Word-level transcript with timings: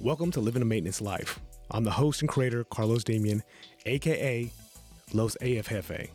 Welcome 0.00 0.30
to 0.32 0.40
Living 0.40 0.62
a 0.62 0.64
Maintenance 0.64 1.00
Life. 1.00 1.40
I'm 1.70 1.84
the 1.84 1.90
host 1.90 2.20
and 2.20 2.28
creator, 2.28 2.64
Carlos 2.64 3.04
Damian, 3.04 3.42
aka 3.86 4.50
Los 5.12 5.36
AF 5.36 5.68
Jefe. 5.68 6.10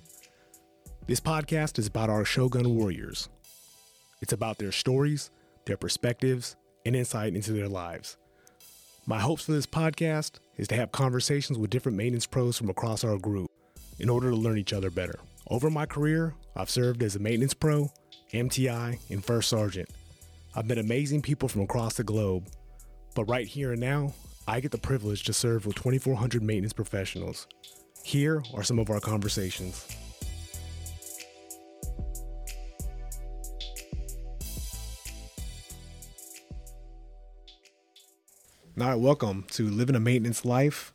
This 1.08 1.20
podcast 1.20 1.80
is 1.80 1.88
about 1.88 2.10
our 2.10 2.26
Shogun 2.26 2.76
warriors. 2.76 3.30
It's 4.22 4.34
about 4.34 4.58
their 4.58 4.72
stories, 4.72 5.32
their 5.66 5.78
perspectives, 5.78 6.56
and 6.86 6.96
insight 6.96 7.36
into 7.36 7.54
their 7.54 7.70
lives. 7.70 8.18
My 9.06 9.20
hopes 9.20 9.46
for 9.46 9.54
this 9.54 9.66
podcast 9.66 10.40
is 10.58 10.68
to 10.68 10.76
have 10.76 10.92
conversations 10.92 11.58
with 11.58 11.70
different 11.70 11.98
maintenance 11.98 12.26
pros 12.28 12.58
from 12.58 12.70
across 12.70 13.04
our 13.04 13.18
group 13.18 13.50
in 13.98 14.10
order 14.10 14.30
to 14.30 14.36
learn 14.36 14.58
each 14.58 14.74
other 14.74 14.92
better. 14.92 15.20
Over 15.48 15.70
my 15.70 15.86
career, 15.86 16.36
I've 16.56 16.70
served 16.70 17.02
as 17.02 17.16
a 17.16 17.20
maintenance 17.20 17.54
pro, 17.54 17.90
MTI, 18.34 19.00
and 19.10 19.24
first 19.26 19.50
sergeant. 19.50 19.90
I've 20.56 20.68
met 20.68 20.78
amazing 20.78 21.22
people 21.22 21.48
from 21.48 21.62
across 21.62 21.96
the 21.96 22.04
globe, 22.04 22.48
but 23.20 23.30
right 23.30 23.48
here 23.48 23.74
and 23.74 23.82
now, 23.82 24.14
I 24.48 24.62
get 24.62 24.72
the 24.72 24.78
privilege 24.78 25.24
to 25.24 25.34
serve 25.34 25.66
with 25.66 25.76
2,400 25.76 26.42
maintenance 26.42 26.72
professionals. 26.72 27.48
Here 28.02 28.42
are 28.54 28.64
some 28.64 28.80
of 28.80 28.90
our 28.90 29.02
conversations. 29.02 29.86
All 38.80 38.88
right, 38.88 38.96
welcome 38.96 39.46
to 39.52 39.70
Living 39.70 39.98
a 39.98 40.00
Maintenance 40.00 40.46
Life. 40.46 40.94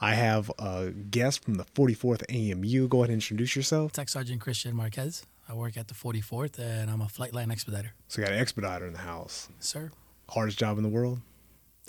I 0.00 0.14
have 0.14 0.50
a 0.58 0.92
guest 0.92 1.44
from 1.44 1.56
the 1.56 1.64
44th 1.64 2.22
AMU. 2.30 2.88
Go 2.88 3.00
ahead 3.00 3.10
and 3.10 3.16
introduce 3.16 3.54
yourself. 3.54 3.92
Tech 3.92 4.08
Sergeant 4.08 4.40
Christian 4.40 4.74
Marquez. 4.74 5.26
I 5.46 5.52
work 5.52 5.76
at 5.76 5.88
the 5.88 5.94
44th 5.94 6.58
and 6.58 6.90
I'm 6.90 7.02
a 7.02 7.08
flight 7.08 7.34
line 7.34 7.50
expediter. 7.50 7.92
So, 8.08 8.22
you 8.22 8.26
got 8.26 8.32
an 8.32 8.40
expediter 8.40 8.86
in 8.86 8.94
the 8.94 9.00
house. 9.00 9.50
Sir, 9.58 9.90
Hardest 10.30 10.58
job 10.58 10.78
in 10.78 10.84
the 10.84 10.88
world? 10.88 11.20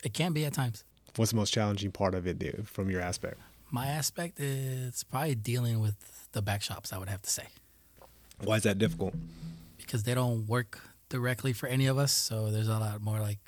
It 0.04 0.14
can 0.14 0.34
be 0.34 0.46
at 0.46 0.54
times. 0.54 0.84
What's 1.16 1.32
the 1.32 1.38
most 1.38 1.54
challenging 1.54 1.92
part 1.92 2.16
of 2.16 2.26
it 2.28 2.40
dude, 2.40 2.68
from 2.68 2.90
your 2.90 3.02
aspect? 3.02 3.38
My 3.70 3.88
aspect 3.88 4.40
is 4.40 5.04
probably 5.04 5.36
dealing 5.36 5.80
with 5.80 5.96
the 6.34 6.42
back 6.42 6.62
shops, 6.62 6.94
I 6.94 6.98
would 6.98 7.10
have 7.10 7.22
to 7.22 7.30
say, 7.30 7.44
Why 8.44 8.56
is 8.58 8.64
that 8.64 8.78
difficult? 8.78 9.14
because 9.78 10.04
they 10.04 10.14
don't 10.16 10.48
work 10.48 10.80
directly 11.10 11.52
for 11.52 11.68
any 11.68 11.86
of 11.88 11.98
us. 11.98 12.14
So 12.14 12.50
there's 12.50 12.70
a 12.70 12.78
lot 12.80 13.02
more 13.02 13.20
like, 13.20 13.40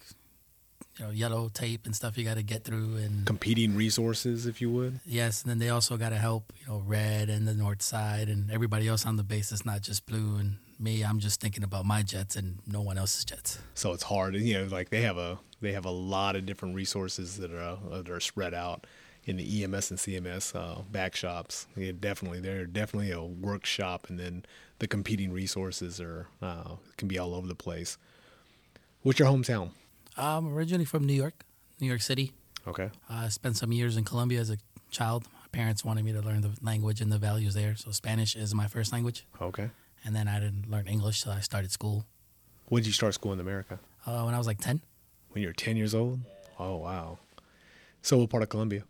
you 1.00 1.06
know, 1.06 1.12
yellow 1.12 1.48
tape 1.54 1.86
and 1.86 1.96
stuff 1.96 2.18
you 2.18 2.26
got 2.26 2.36
to 2.36 2.44
get 2.44 2.66
through. 2.66 2.98
And 2.98 3.26
Competing 3.26 3.76
resources, 3.78 4.46
if 4.46 4.60
you 4.60 4.70
would. 4.72 5.00
yes, 5.06 5.42
and 5.44 5.50
then 5.50 5.60
they 5.60 5.70
also 5.70 5.96
got 5.96 6.10
to 6.10 6.18
help, 6.18 6.52
you 6.60 6.68
know, 6.68 6.84
red 6.86 7.30
and 7.30 7.48
the 7.48 7.54
north 7.54 7.82
side 7.82 8.28
and 8.28 8.52
everybody 8.52 8.90
else 8.90 9.06
on 9.06 9.16
the 9.16 9.24
base 9.24 9.54
is 9.54 9.66
not 9.66 9.82
just 9.82 10.06
blue. 10.06 10.36
And 10.36 10.58
me, 10.80 11.04
I'm 11.04 11.20
just 11.20 11.40
thinking 11.40 11.64
about 11.64 11.86
my 11.86 12.02
jets 12.04 12.36
and 12.36 12.60
no 12.68 12.82
one 12.82 12.98
else's 12.98 13.26
jets. 13.26 13.60
So 13.74 13.94
it's 13.94 14.04
hard. 14.04 14.36
and 14.36 14.46
You 14.46 14.60
know, 14.60 14.66
like 14.66 14.90
they 14.90 15.02
have 15.02 15.18
a 15.18 15.40
they 15.62 15.72
have 15.74 15.86
a 15.86 15.92
lot 15.92 16.36
of 16.36 16.46
different 16.46 16.76
resources 16.76 17.38
that 17.38 17.52
are 17.52 17.62
uh, 17.62 17.78
that 17.92 18.10
are 18.10 18.20
spread 18.20 18.54
out 18.54 18.86
in 19.26 19.38
the 19.38 19.64
EMS 19.64 19.92
and 19.92 20.00
CMS 20.00 20.56
uh, 20.56 20.82
back 20.92 21.16
shops. 21.16 21.68
Yeah, 21.76 21.94
definitely, 21.98 22.42
they're 22.42 22.66
definitely 22.66 23.12
a 23.12 23.24
workshop, 23.24 24.08
and 24.10 24.20
then 24.20 24.46
the 24.80 24.88
competing 24.88 25.32
resources 25.32 26.02
are 26.02 26.28
uh, 26.42 26.76
can 26.98 27.08
be 27.08 27.18
all 27.18 27.34
over 27.34 27.48
the 27.48 27.56
place. 27.56 27.98
What's 29.02 29.20
your 29.20 29.30
hometown? 29.30 29.72
I'm 30.18 30.54
originally 30.54 30.86
from 30.86 31.06
New 31.06 31.14
York, 31.14 31.46
New 31.80 31.88
York 31.88 32.02
City. 32.02 32.34
Okay. 32.68 32.90
I 33.10 33.30
spent 33.30 33.58
some 33.58 33.72
years 33.72 33.98
in 33.98 34.04
Colombia 34.04 34.40
as 34.40 34.50
a 34.50 34.58
child. 34.92 35.26
My 35.34 35.48
parents 35.52 35.84
wanted 35.84 36.06
me 36.06 36.14
to 36.14 36.22
learn 36.22 36.42
the 36.42 36.52
language 36.62 37.02
and 37.02 37.12
the 37.12 37.18
values 37.18 37.54
there. 37.54 37.76
So 37.76 37.92
Spanish 37.92 38.36
is 38.36 38.54
my 38.54 38.68
first 38.68 38.94
language. 38.94 39.26
Okay. 39.42 39.70
And 40.06 40.16
then 40.16 40.28
I 40.28 40.40
didn't 40.40 40.70
learn 40.70 40.88
English, 40.88 41.22
so 41.24 41.32
I 41.32 41.40
started 41.40 41.72
school 41.72 42.06
When 42.68 42.82
did 42.82 42.88
you 42.88 42.94
start 42.94 43.14
school 43.14 43.34
in 43.34 43.40
America? 43.40 43.80
uh, 44.06 44.24
when 44.24 44.34
I 44.34 44.38
was 44.38 44.48
like 44.48 44.60
10. 44.60 44.82
When 45.32 45.42
you 45.42 45.48
were 45.48 45.54
ten 45.54 45.78
years 45.78 45.96
old. 45.96 46.20
Oh 46.60 46.78
wow. 46.78 47.18
So 48.02 48.18
what 48.18 48.30
part 48.30 48.44
of 48.44 48.50
Colombia? 48.50 48.84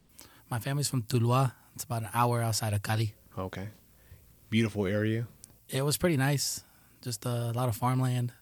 My 0.50 0.60
family's 0.60 0.90
from 0.90 1.04
Tuluá. 1.04 1.54
It's 1.76 1.84
about 1.86 2.02
an 2.04 2.10
hour 2.14 2.42
outside 2.42 2.74
of 2.74 2.82
Cali. 2.84 3.14
Okay. 3.38 3.70
Beautiful 4.50 4.86
area. 4.86 5.28
It 5.70 5.84
was 5.84 5.98
pretty 5.98 6.18
nice. 6.18 6.64
Just 7.02 7.26
a 7.26 7.52
lot 7.54 7.70
of 7.70 7.76
farmland. 7.76 8.34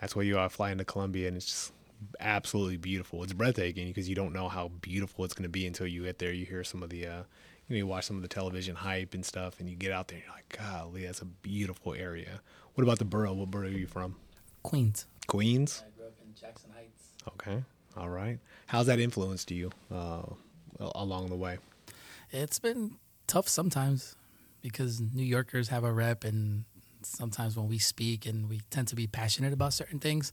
That's 0.00 0.14
why 0.16 0.22
you 0.22 0.38
uh, 0.38 0.48
fly 0.48 0.70
into 0.72 0.84
Colombia, 0.84 1.28
and 1.28 1.36
it's 1.36 1.46
just 1.46 1.72
absolutely 2.20 2.76
beautiful. 2.76 3.22
It's 3.22 3.32
breathtaking 3.32 3.86
because 3.88 4.08
you 4.08 4.14
don't 4.14 4.32
know 4.32 4.48
how 4.48 4.68
beautiful 4.80 5.24
it's 5.24 5.32
going 5.34 5.44
to 5.44 5.48
be 5.48 5.66
until 5.66 5.86
you 5.86 6.02
get 6.04 6.18
there. 6.18 6.32
You 6.32 6.44
hear 6.46 6.64
some 6.64 6.82
of 6.82 6.90
the, 6.90 7.06
uh, 7.06 7.22
you 7.68 7.74
know, 7.74 7.78
you 7.78 7.86
watch 7.86 8.04
some 8.04 8.16
of 8.16 8.22
the 8.22 8.28
television 8.28 8.76
hype 8.76 9.14
and 9.14 9.24
stuff, 9.24 9.58
and 9.58 9.68
you 9.68 9.76
get 9.76 9.92
out 9.92 10.08
there, 10.08 10.18
and 10.18 10.24
you're 10.24 10.34
like, 10.34 10.58
golly, 10.58 11.04
that's 11.04 11.20
a 11.20 11.24
beautiful 11.24 11.94
area. 11.94 12.40
What 12.74 12.84
about 12.84 12.98
the 12.98 13.04
borough? 13.04 13.32
What 13.32 13.50
borough 13.50 13.66
are 13.66 13.70
you 13.70 13.86
from? 13.86 14.16
Queens. 14.62 15.06
Queens. 15.26 15.82
I 15.86 15.96
grew 15.96 16.06
up 16.06 16.14
in 16.24 16.34
Jackson 16.40 16.70
Heights. 16.74 17.04
Okay. 17.28 17.62
All 17.96 18.08
right. 18.08 18.38
How's 18.66 18.86
that 18.86 19.00
influenced 19.00 19.50
you 19.50 19.70
uh, 19.92 20.22
along 20.78 21.28
the 21.28 21.36
way? 21.36 21.58
It's 22.30 22.58
been 22.58 22.96
tough 23.26 23.48
sometimes 23.48 24.16
because 24.62 25.00
New 25.00 25.24
Yorkers 25.24 25.68
have 25.68 25.84
a 25.84 25.92
rep, 25.92 26.24
and 26.24 26.64
sometimes 27.02 27.56
when 27.56 27.68
we 27.68 27.78
speak 27.78 28.26
and 28.26 28.48
we 28.48 28.60
tend 28.70 28.88
to 28.88 28.96
be 28.96 29.06
passionate 29.06 29.52
about 29.52 29.72
certain 29.72 29.98
things, 29.98 30.32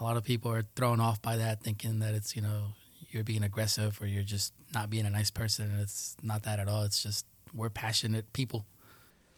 a 0.00 0.04
lot 0.04 0.16
of 0.16 0.24
people 0.24 0.50
are 0.50 0.62
thrown 0.74 1.00
off 1.00 1.20
by 1.20 1.36
that, 1.36 1.62
thinking 1.62 2.00
that 2.00 2.14
it's 2.14 2.34
you 2.34 2.42
know 2.42 2.68
you're 3.14 3.24
being 3.24 3.42
aggressive 3.42 4.00
or 4.02 4.06
you're 4.06 4.22
just 4.22 4.52
not 4.74 4.90
being 4.90 5.06
a 5.06 5.10
nice 5.10 5.30
person, 5.30 5.70
and 5.70 5.80
it's 5.80 6.16
not 6.22 6.42
that 6.42 6.58
at 6.58 6.68
all. 6.68 6.82
It's 6.82 7.02
just 7.02 7.26
we're 7.54 7.70
passionate 7.70 8.32
people. 8.32 8.66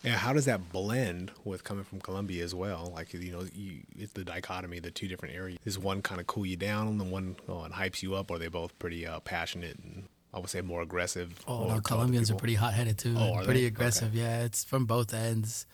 Yeah, 0.02 0.16
how 0.16 0.32
does 0.32 0.44
that 0.44 0.72
blend 0.72 1.32
with 1.44 1.64
coming 1.64 1.84
from 1.84 2.00
Colombia 2.00 2.44
as 2.44 2.54
well? 2.54 2.92
Like 2.94 3.12
you 3.14 3.32
know, 3.32 3.44
you, 3.54 3.82
it's 3.96 4.12
the 4.12 4.24
dichotomy, 4.24 4.80
the 4.80 4.90
two 4.90 5.08
different 5.08 5.34
areas. 5.34 5.58
Is 5.64 5.78
one 5.78 6.02
kind 6.02 6.20
of 6.20 6.26
cool 6.26 6.46
you 6.46 6.56
down, 6.56 6.88
and 6.88 7.00
the 7.00 7.04
one 7.04 7.36
oh, 7.48 7.62
and 7.62 7.74
hypes 7.74 8.02
you 8.02 8.14
up, 8.14 8.30
or 8.30 8.36
are 8.36 8.38
they 8.38 8.48
both 8.48 8.78
pretty 8.78 9.06
uh, 9.06 9.20
passionate 9.20 9.78
and 9.78 10.08
I 10.36 10.38
would 10.38 10.50
say 10.50 10.60
more 10.60 10.82
aggressive? 10.82 11.42
Oh, 11.48 11.66
no, 11.66 11.80
Colombians 11.80 12.30
are 12.30 12.34
pretty 12.34 12.56
hot 12.56 12.74
headed 12.74 12.98
too. 12.98 13.14
Oh, 13.16 13.40
pretty 13.42 13.62
they? 13.62 13.66
aggressive. 13.66 14.10
Okay. 14.10 14.18
Yeah, 14.18 14.44
it's 14.44 14.64
from 14.64 14.84
both 14.84 15.14
ends. 15.14 15.66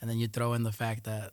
And 0.00 0.10
then 0.10 0.18
you 0.18 0.28
throw 0.28 0.52
in 0.52 0.62
the 0.62 0.72
fact 0.72 1.04
that 1.04 1.32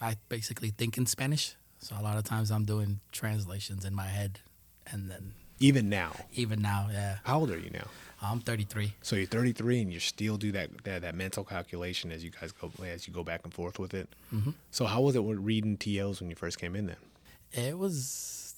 I 0.00 0.16
basically 0.28 0.70
think 0.70 0.96
in 0.96 1.06
Spanish. 1.06 1.56
So 1.80 1.96
a 1.98 2.02
lot 2.02 2.16
of 2.16 2.22
times 2.22 2.52
I'm 2.52 2.64
doing 2.64 3.00
translations 3.10 3.84
in 3.84 3.94
my 3.96 4.06
head. 4.06 4.38
And 4.86 5.10
then 5.10 5.32
Even 5.60 5.88
now, 5.88 6.12
even 6.34 6.60
now, 6.60 6.88
yeah, 6.92 7.18
how 7.24 7.38
old 7.40 7.50
are 7.50 7.58
you 7.58 7.70
now? 7.70 7.86
I'm 8.20 8.40
33. 8.40 8.94
So 9.02 9.16
you're 9.16 9.26
33, 9.26 9.82
and 9.82 9.92
you 9.92 10.00
still 10.00 10.36
do 10.38 10.50
that, 10.52 10.70
that 10.84 11.02
that 11.02 11.14
mental 11.14 11.44
calculation 11.44 12.10
as 12.10 12.24
you 12.24 12.30
guys 12.30 12.52
go 12.52 12.70
as 12.84 13.06
you 13.06 13.12
go 13.14 13.22
back 13.22 13.40
and 13.44 13.52
forth 13.52 13.78
with 13.78 13.92
it. 13.94 14.08
hmm 14.30 14.50
So 14.70 14.86
how 14.86 15.00
was 15.02 15.14
it 15.14 15.20
reading 15.20 15.76
TOs 15.76 16.20
when 16.20 16.30
you 16.30 16.36
first 16.36 16.58
came 16.58 16.74
in? 16.74 16.86
Then 16.86 16.96
It 17.52 17.78
was 17.78 18.54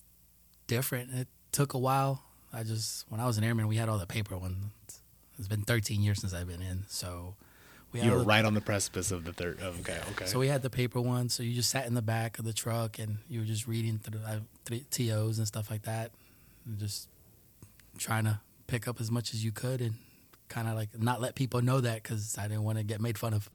different. 0.66 1.12
It 1.12 1.28
took 1.52 1.74
a 1.74 1.78
while. 1.78 2.22
I 2.52 2.62
just, 2.62 3.04
when 3.10 3.20
I 3.20 3.26
was 3.26 3.38
an 3.38 3.44
airman, 3.44 3.66
we 3.68 3.76
had 3.76 3.88
all 3.88 3.98
the 3.98 4.06
paper 4.06 4.36
ones. 4.38 4.56
It's 5.38 5.48
been 5.48 5.62
13 5.62 6.00
years 6.02 6.20
since 6.20 6.32
I've 6.32 6.46
been 6.48 6.62
in. 6.62 6.84
So 6.88 7.34
we 7.92 8.00
you 8.00 8.12
were 8.12 8.18
the- 8.20 8.24
right 8.24 8.44
on 8.44 8.54
the 8.54 8.60
precipice 8.62 9.10
of 9.10 9.24
the 9.24 9.32
third. 9.32 9.60
Okay, 9.60 9.98
okay. 10.12 10.26
So 10.26 10.38
we 10.38 10.48
had 10.48 10.62
the 10.62 10.70
paper 10.70 11.00
one. 11.00 11.28
So 11.28 11.42
you 11.42 11.52
just 11.54 11.68
sat 11.70 11.86
in 11.86 11.94
the 11.94 12.02
back 12.02 12.38
of 12.38 12.44
the 12.44 12.52
truck 12.54 12.98
and 12.98 13.18
you 13.28 13.40
were 13.40 13.46
just 13.46 13.66
reading 13.66 13.98
through 13.98 14.20
uh, 14.26 14.38
TOs 14.90 15.38
and 15.38 15.46
stuff 15.46 15.70
like 15.70 15.82
that, 15.82 16.12
just 16.76 17.08
trying 17.98 18.24
to 18.24 18.40
pick 18.66 18.88
up 18.88 19.00
as 19.00 19.10
much 19.10 19.32
as 19.32 19.44
you 19.44 19.52
could 19.52 19.80
and 19.80 19.94
kind 20.48 20.68
of 20.68 20.74
like 20.74 20.88
not 21.00 21.20
let 21.20 21.34
people 21.34 21.62
know 21.62 21.80
that 21.80 22.02
because 22.02 22.36
I 22.38 22.48
didn't 22.48 22.64
want 22.64 22.78
to 22.78 22.84
get 22.84 23.00
made 23.00 23.18
fun 23.18 23.34
of. 23.34 23.50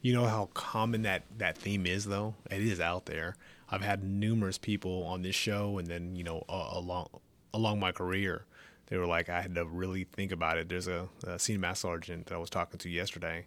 You 0.00 0.12
know 0.12 0.26
how 0.26 0.48
common 0.54 1.02
that 1.02 1.24
that 1.38 1.58
theme 1.58 1.86
is, 1.86 2.04
though. 2.04 2.34
It 2.50 2.62
is 2.62 2.80
out 2.80 3.06
there. 3.06 3.36
I've 3.70 3.82
had 3.82 4.04
numerous 4.04 4.58
people 4.58 5.04
on 5.04 5.22
this 5.22 5.34
show, 5.34 5.78
and 5.78 5.88
then 5.88 6.14
you 6.14 6.24
know 6.24 6.44
uh, 6.48 6.70
along 6.72 7.08
along 7.52 7.80
my 7.80 7.92
career, 7.92 8.44
they 8.86 8.96
were 8.96 9.06
like, 9.06 9.28
I 9.28 9.40
had 9.40 9.54
to 9.56 9.64
really 9.64 10.04
think 10.04 10.32
about 10.32 10.58
it. 10.58 10.68
There's 10.68 10.88
a, 10.88 11.08
a 11.26 11.38
senior 11.38 11.60
master 11.60 11.88
sergeant 11.88 12.26
that 12.26 12.34
I 12.34 12.38
was 12.38 12.50
talking 12.50 12.78
to 12.78 12.88
yesterday, 12.88 13.46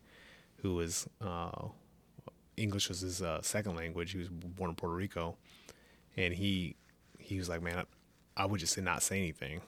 who 0.58 0.76
was 0.76 1.08
uh, 1.22 1.68
English 2.58 2.90
was 2.90 3.02
his 3.02 3.22
uh, 3.22 3.42
second 3.42 3.76
language. 3.76 4.12
He 4.12 4.18
was 4.18 4.30
born 4.30 4.70
in 4.70 4.76
Puerto 4.76 4.96
Rico, 4.96 5.38
and 6.18 6.34
he 6.34 6.76
he 7.18 7.38
was 7.38 7.47
like, 7.50 7.62
man, 7.62 7.86
I 8.38 8.46
would 8.46 8.59
just 8.59 8.78
not 8.78 9.03
say 9.03 9.18
anything. 9.18 9.62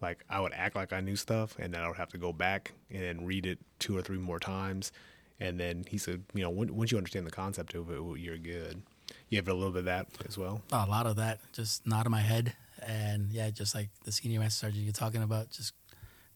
Like 0.00 0.24
I 0.30 0.40
would 0.40 0.52
act 0.54 0.76
like 0.76 0.92
I 0.92 1.00
knew 1.00 1.16
stuff, 1.16 1.56
and 1.58 1.74
then 1.74 1.82
I 1.82 1.88
would 1.88 1.96
have 1.96 2.10
to 2.10 2.18
go 2.18 2.32
back 2.32 2.72
and 2.90 3.02
then 3.02 3.24
read 3.24 3.46
it 3.46 3.58
two 3.78 3.96
or 3.96 4.02
three 4.02 4.18
more 4.18 4.38
times. 4.38 4.92
And 5.40 5.58
then 5.58 5.84
he 5.88 5.98
said, 5.98 6.24
you 6.34 6.42
know, 6.42 6.50
once 6.50 6.90
you 6.90 6.98
understand 6.98 7.26
the 7.26 7.30
concept 7.30 7.74
of 7.74 7.90
it, 7.90 8.20
you're 8.20 8.38
good. 8.38 8.82
You 9.28 9.38
have 9.38 9.48
a 9.48 9.54
little 9.54 9.70
bit 9.70 9.80
of 9.80 9.84
that 9.86 10.06
as 10.28 10.36
well. 10.36 10.62
A 10.72 10.86
lot 10.86 11.06
of 11.06 11.16
that 11.16 11.40
just 11.52 11.86
not 11.86 12.06
in 12.06 12.12
my 12.12 12.20
head, 12.20 12.54
and 12.82 13.32
yeah, 13.32 13.50
just 13.50 13.74
like 13.74 13.88
the 14.04 14.12
senior 14.12 14.40
master 14.40 14.66
sergeant 14.66 14.84
you're 14.84 14.92
talking 14.92 15.22
about, 15.22 15.50
just 15.50 15.74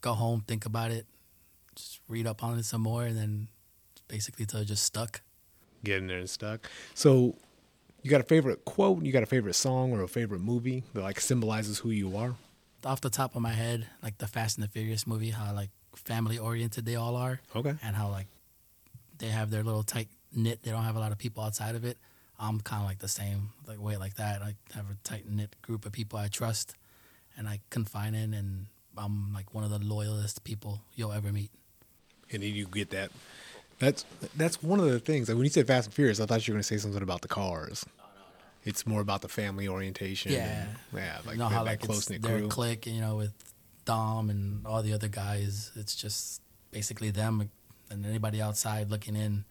go 0.01 0.13
home, 0.15 0.45
think 0.47 0.67
about 0.67 0.91
it, 0.91 1.07
just 1.75 2.01
read 2.09 2.27
up 2.27 2.43
on 2.43 2.59
it 2.59 2.65
some 2.65 2.83
more, 2.83 3.05
and 3.05 3.17
then 3.17 3.49
basically 4.09 4.47
till 4.47 4.65
just 4.65 4.83
stuck. 4.83 5.23
Getting 5.85 6.07
there 6.07 6.19
and 6.19 6.31
stuck. 6.31 6.71
So, 6.95 7.37
you 8.03 8.11
got 8.11 8.21
a 8.21 8.25
favorite 8.25 8.65
quote? 8.65 9.03
You 9.05 9.13
got 9.13 9.23
a 9.23 9.27
favorite 9.27 9.55
song 9.55 9.93
or 9.93 10.03
a 10.03 10.09
favorite 10.09 10.41
movie 10.41 10.85
that 10.95 11.03
like 11.03 11.21
symbolizes 11.21 11.79
who 11.79 11.91
you 11.91 12.17
are? 12.17 12.35
Off 12.85 13.01
the 13.01 13.11
top 13.11 13.37
of 13.37 13.43
my 13.43 13.53
head, 13.53 13.87
like 14.03 14.19
the 14.19 14.27
Fast 14.27 14.59
and 14.59 14.65
the 14.65 14.69
Furious 14.69 15.07
movie, 15.07 15.31
how 15.31 15.53
like 15.55 15.71
family 15.95 16.39
oriented 16.39 16.85
they 16.85 16.97
all 16.97 17.17
are. 17.17 17.41
Okay. 17.55 17.75
and 17.83 17.95
how 17.97 18.09
like 18.11 18.27
they 19.19 19.29
have 19.29 19.51
their 19.51 19.63
little 19.63 19.85
tight 19.85 20.09
knit. 20.35 20.63
They 20.63 20.71
don't 20.71 20.83
have 20.83 20.97
a 20.97 21.01
lot 21.01 21.13
of 21.13 21.19
people 21.19 21.45
outside 21.45 21.75
of 21.75 21.85
it. 21.85 21.97
I'm 22.41 22.61
kind 22.61 22.83
of 22.83 22.89
like 22.89 22.99
the 22.99 23.09
same 23.09 23.51
like 23.69 23.81
way 23.81 23.97
like 23.97 24.15
that. 24.15 24.43
I 24.43 24.55
have 24.75 24.91
a 24.91 24.97
tight 25.05 25.29
knit 25.31 25.55
group 25.63 25.87
of 25.87 25.93
people 25.93 26.19
I 26.19 26.27
trust, 26.27 26.75
and 27.37 27.49
I 27.49 27.61
confine 27.71 28.15
in, 28.17 28.35
and 28.35 28.67
I'm 28.99 29.33
like 29.33 29.55
one 29.55 29.63
of 29.63 29.71
the 29.71 29.79
loyalest 29.79 30.43
people 30.43 30.81
you'll 30.95 31.13
ever 31.13 31.31
meet. 31.33 31.51
And 32.33 32.43
then 32.43 32.53
you 32.55 32.67
get 32.67 32.91
that. 32.91 33.13
That's 33.83 34.05
that's 34.37 34.63
one 34.63 34.79
of 34.79 34.87
the 34.87 35.01
things. 35.01 35.29
Like 35.29 35.35
when 35.35 35.45
you 35.45 35.51
said 35.51 35.67
Fast 35.67 35.89
and 35.89 35.95
Furious, 35.95 36.21
I 36.21 36.27
thought 36.27 36.47
you 36.47 36.53
were 36.53 36.55
going 36.55 36.63
to 36.63 36.69
say 36.69 36.77
something 36.77 37.03
about 37.03 37.21
the 37.21 37.27
cars. 37.27 37.85
It's 38.65 38.87
more 38.87 39.01
about 39.01 39.23
the 39.23 39.29
family 39.29 39.67
orientation. 39.67 40.31
Yeah, 40.31 40.63
and, 40.63 40.69
yeah, 40.95 41.19
like 41.27 41.35
you 41.35 41.39
know 41.41 41.49
that, 41.49 41.55
how 41.55 41.65
that 41.65 41.71
like 41.71 41.81
close 41.81 42.09
knit 42.09 42.23
their 42.23 42.39
crew. 42.39 42.49
clique, 42.49 42.87
you 42.87 43.01
know, 43.01 43.17
with 43.17 43.33
Dom 43.85 44.31
and 44.31 44.65
all 44.65 44.83
the 44.83 44.93
other 44.93 45.09
guys. 45.09 45.73
It's 45.75 45.97
just 45.97 46.41
basically 46.71 47.11
them 47.11 47.51
and 47.91 48.07
anybody 48.07 48.41
outside 48.41 48.89
looking 48.89 49.17
in. 49.17 49.45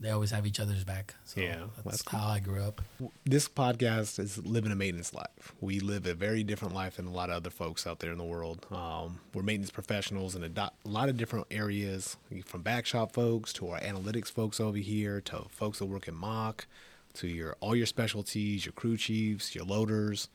They 0.00 0.10
always 0.10 0.30
have 0.30 0.46
each 0.46 0.60
other's 0.60 0.84
back. 0.84 1.14
So 1.24 1.40
Yeah, 1.40 1.64
that's, 1.76 1.82
that's 1.84 2.02
cool. 2.02 2.20
how 2.20 2.28
I 2.28 2.38
grew 2.38 2.62
up. 2.62 2.80
this 3.24 3.48
podcast 3.48 4.20
is 4.20 4.38
living 4.38 4.70
a 4.70 4.76
maintenance 4.76 5.12
life. 5.12 5.52
We 5.60 5.80
live 5.80 6.06
a 6.06 6.14
very 6.14 6.44
different 6.44 6.72
life 6.74 6.96
than 6.96 7.06
a 7.06 7.10
lot 7.10 7.30
of 7.30 7.36
other 7.36 7.50
folks 7.50 7.84
out 7.84 7.98
there 7.98 8.12
in 8.12 8.18
the 8.18 8.24
world. 8.24 8.64
Um, 8.70 9.18
we're 9.34 9.42
maintenance 9.42 9.72
professionals 9.72 10.36
in 10.36 10.44
a, 10.44 10.48
do- 10.48 10.60
a 10.60 10.72
lot 10.88 11.08
of 11.08 11.16
different 11.16 11.46
areas, 11.50 12.16
from 12.44 12.62
back 12.62 12.86
shop 12.86 13.12
folks 13.12 13.52
to 13.54 13.70
our 13.70 13.80
analytics 13.80 14.30
folks 14.30 14.60
over 14.60 14.78
here 14.78 15.20
to 15.22 15.46
folks 15.50 15.80
that 15.80 15.86
work 15.86 16.06
in 16.06 16.14
MOC, 16.14 16.66
to 17.14 17.26
your 17.26 17.56
all 17.58 17.74
your 17.74 17.86
specialties, 17.86 18.64
your 18.66 18.72
crew 18.74 18.96
chiefs, 18.96 19.54
your 19.56 19.64
loaders. 19.64 20.28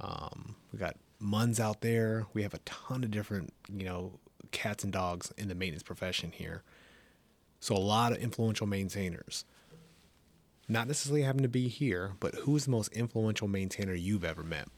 Um, 0.00 0.54
we 0.72 0.78
got 0.78 0.96
muns 1.20 1.58
out 1.58 1.80
there. 1.80 2.26
We 2.32 2.42
have 2.44 2.54
a 2.54 2.58
ton 2.60 3.02
of 3.02 3.10
different, 3.10 3.52
you 3.74 3.84
know, 3.84 4.12
cats 4.52 4.84
and 4.84 4.92
dogs 4.92 5.32
in 5.36 5.48
the 5.48 5.54
maintenance 5.56 5.82
profession 5.82 6.30
here. 6.32 6.62
So 7.60 7.76
a 7.76 7.78
lot 7.78 8.12
of 8.12 8.18
influential 8.18 8.66
maintainers 8.66 9.44
not 10.70 10.86
necessarily 10.86 11.22
having 11.22 11.42
to 11.42 11.48
be 11.48 11.68
here, 11.68 12.12
but 12.20 12.34
who's 12.36 12.64
the 12.64 12.70
most 12.70 12.92
influential 12.92 13.48
maintainer 13.48 13.92
you've 13.92 14.24
ever 14.24 14.42
met? 14.44 14.68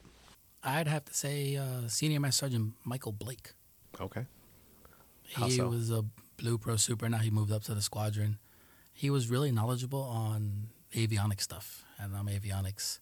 I'd 0.63 0.87
have 0.87 1.05
to 1.05 1.13
say 1.13 1.55
uh, 1.55 1.87
Senior 1.87 2.19
Master 2.19 2.45
Sergeant 2.45 2.73
Michael 2.83 3.11
Blake. 3.11 3.51
Okay. 4.01 4.25
How 5.33 5.45
He 5.45 5.51
so? 5.51 5.67
was 5.69 5.91
a 5.91 6.03
Blue 6.37 6.57
Pro 6.57 6.77
Super. 6.77 7.07
Now 7.09 7.19
he 7.19 7.29
moved 7.29 7.51
up 7.51 7.63
to 7.63 7.75
the 7.75 7.81
squadron. 7.81 8.39
He 8.91 9.09
was 9.09 9.29
really 9.29 9.51
knowledgeable 9.51 10.01
on 10.01 10.69
avionics 10.93 11.41
stuff, 11.41 11.83
and 11.99 12.15
I'm 12.15 12.27
avionics. 12.27 12.99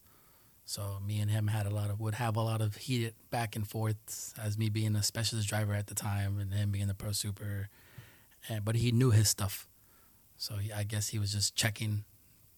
So 0.66 1.00
me 1.06 1.20
and 1.20 1.30
him 1.30 1.48
had 1.48 1.66
a 1.66 1.70
lot 1.70 1.90
of 1.90 2.00
would 2.00 2.16
have 2.16 2.36
a 2.36 2.42
lot 2.42 2.62
of 2.62 2.76
heated 2.76 3.14
back 3.30 3.56
and 3.56 3.68
forth 3.68 4.34
as 4.42 4.58
me 4.58 4.70
being 4.70 4.96
a 4.96 5.04
specialist 5.04 5.48
driver 5.48 5.74
at 5.74 5.88
the 5.88 5.96
time 5.96 6.40
and 6.40 6.54
him 6.54 6.72
being 6.72 6.88
the 6.88 6.94
Pro 6.94 7.12
Super. 7.12 7.70
And, 8.50 8.66
but 8.66 8.76
he 8.76 8.92
knew 8.92 9.12
his 9.12 9.30
stuff, 9.30 9.68
so 10.42 10.56
he, 10.56 10.74
I 10.74 10.82
guess 10.82 11.10
he 11.10 11.20
was 11.20 11.32
just 11.32 11.56
checking 11.56 12.04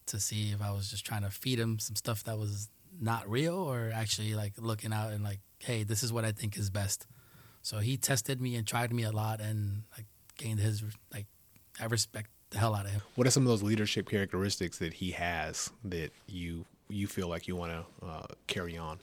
to 0.05 0.17
see 0.17 0.53
if 0.53 0.61
I 0.61 0.71
was 0.71 0.89
just 0.89 1.05
trying 1.05 1.23
to 1.23 1.29
feed 1.29 1.59
him 1.59 1.79
some 1.79 1.97
stuff 1.97 2.23
that 2.23 2.37
was 2.37 2.69
not 2.97 3.29
real 3.29 3.55
or 3.55 3.91
actually 3.93 4.35
like 4.35 4.53
looking 4.57 4.93
out 4.93 5.11
and 5.11 5.21
like, 5.21 5.41
hey, 5.59 5.83
this 5.83 6.01
is 6.01 6.13
what 6.13 6.23
I 6.23 6.31
think 6.31 6.57
is 6.57 6.69
best. 6.69 7.07
So 7.61 7.79
he 7.79 7.97
tested 7.97 8.41
me 8.41 8.55
and 8.55 8.65
tried 8.65 8.93
me 8.93 9.03
a 9.03 9.11
lot, 9.11 9.41
and 9.41 9.83
like 9.97 10.05
gained 10.37 10.61
his 10.61 10.81
like 11.11 11.25
I 11.77 11.85
respect 11.87 12.29
the 12.51 12.57
hell 12.57 12.73
out 12.73 12.85
of 12.85 12.91
him. 12.91 13.01
What 13.15 13.27
are 13.27 13.31
some 13.31 13.43
of 13.43 13.49
those 13.49 13.63
leadership 13.63 14.09
characteristics 14.09 14.77
that 14.77 14.93
he 14.93 15.11
has 15.11 15.69
that 15.83 16.13
you 16.25 16.65
you 16.87 17.07
feel 17.07 17.27
like 17.27 17.49
you 17.49 17.57
want 17.57 17.73
to 17.73 18.05
uh, 18.05 18.27
carry 18.47 18.77
on? 18.77 18.99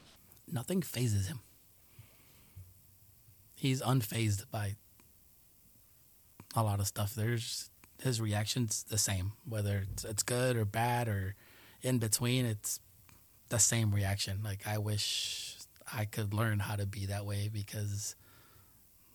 Nothing 0.50 0.80
phases 0.80 1.26
him. 1.26 1.40
He's 3.54 3.82
unfazed 3.82 4.44
by 4.50 4.76
a 6.56 6.62
lot 6.62 6.80
of 6.80 6.86
stuff. 6.86 7.14
There's 7.14 7.70
his 8.02 8.20
reactions 8.20 8.84
the 8.88 8.98
same, 8.98 9.32
whether 9.48 9.86
it's, 9.92 10.04
it's 10.04 10.22
good 10.22 10.56
or 10.56 10.64
bad 10.64 11.08
or 11.08 11.34
in 11.82 11.98
between. 11.98 12.46
It's 12.46 12.80
the 13.48 13.58
same 13.58 13.92
reaction. 13.94 14.40
Like 14.44 14.66
I 14.66 14.78
wish 14.78 15.56
I 15.92 16.04
could 16.04 16.32
learn 16.34 16.60
how 16.60 16.76
to 16.76 16.86
be 16.86 17.06
that 17.06 17.26
way 17.26 17.48
because, 17.52 18.14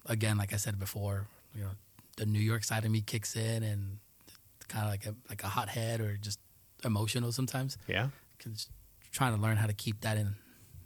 again, 0.06 0.38
like 0.38 0.54
I 0.54 0.58
said 0.58 0.78
before, 0.80 1.28
you 1.56 1.62
know, 1.64 1.72
the 2.18 2.26
New 2.26 2.40
York 2.40 2.64
side 2.64 2.86
of 2.86 2.92
me 2.92 3.02
kicks 3.02 3.36
in 3.36 3.64
and 3.64 3.98
kind 4.68 4.86
of 4.86 4.92
like 4.92 5.06
a 5.06 5.16
like 5.30 5.44
a 5.44 5.48
hothead 5.48 6.02
or 6.02 6.18
just 6.18 6.40
emotional 6.84 7.32
sometimes. 7.32 7.78
Yeah, 7.88 8.10
Cause 8.44 8.68
trying 9.12 9.36
to 9.36 9.42
learn 9.42 9.58
how 9.58 9.68
to 9.68 9.74
keep 9.74 10.02
that 10.02 10.18
in. 10.18 10.36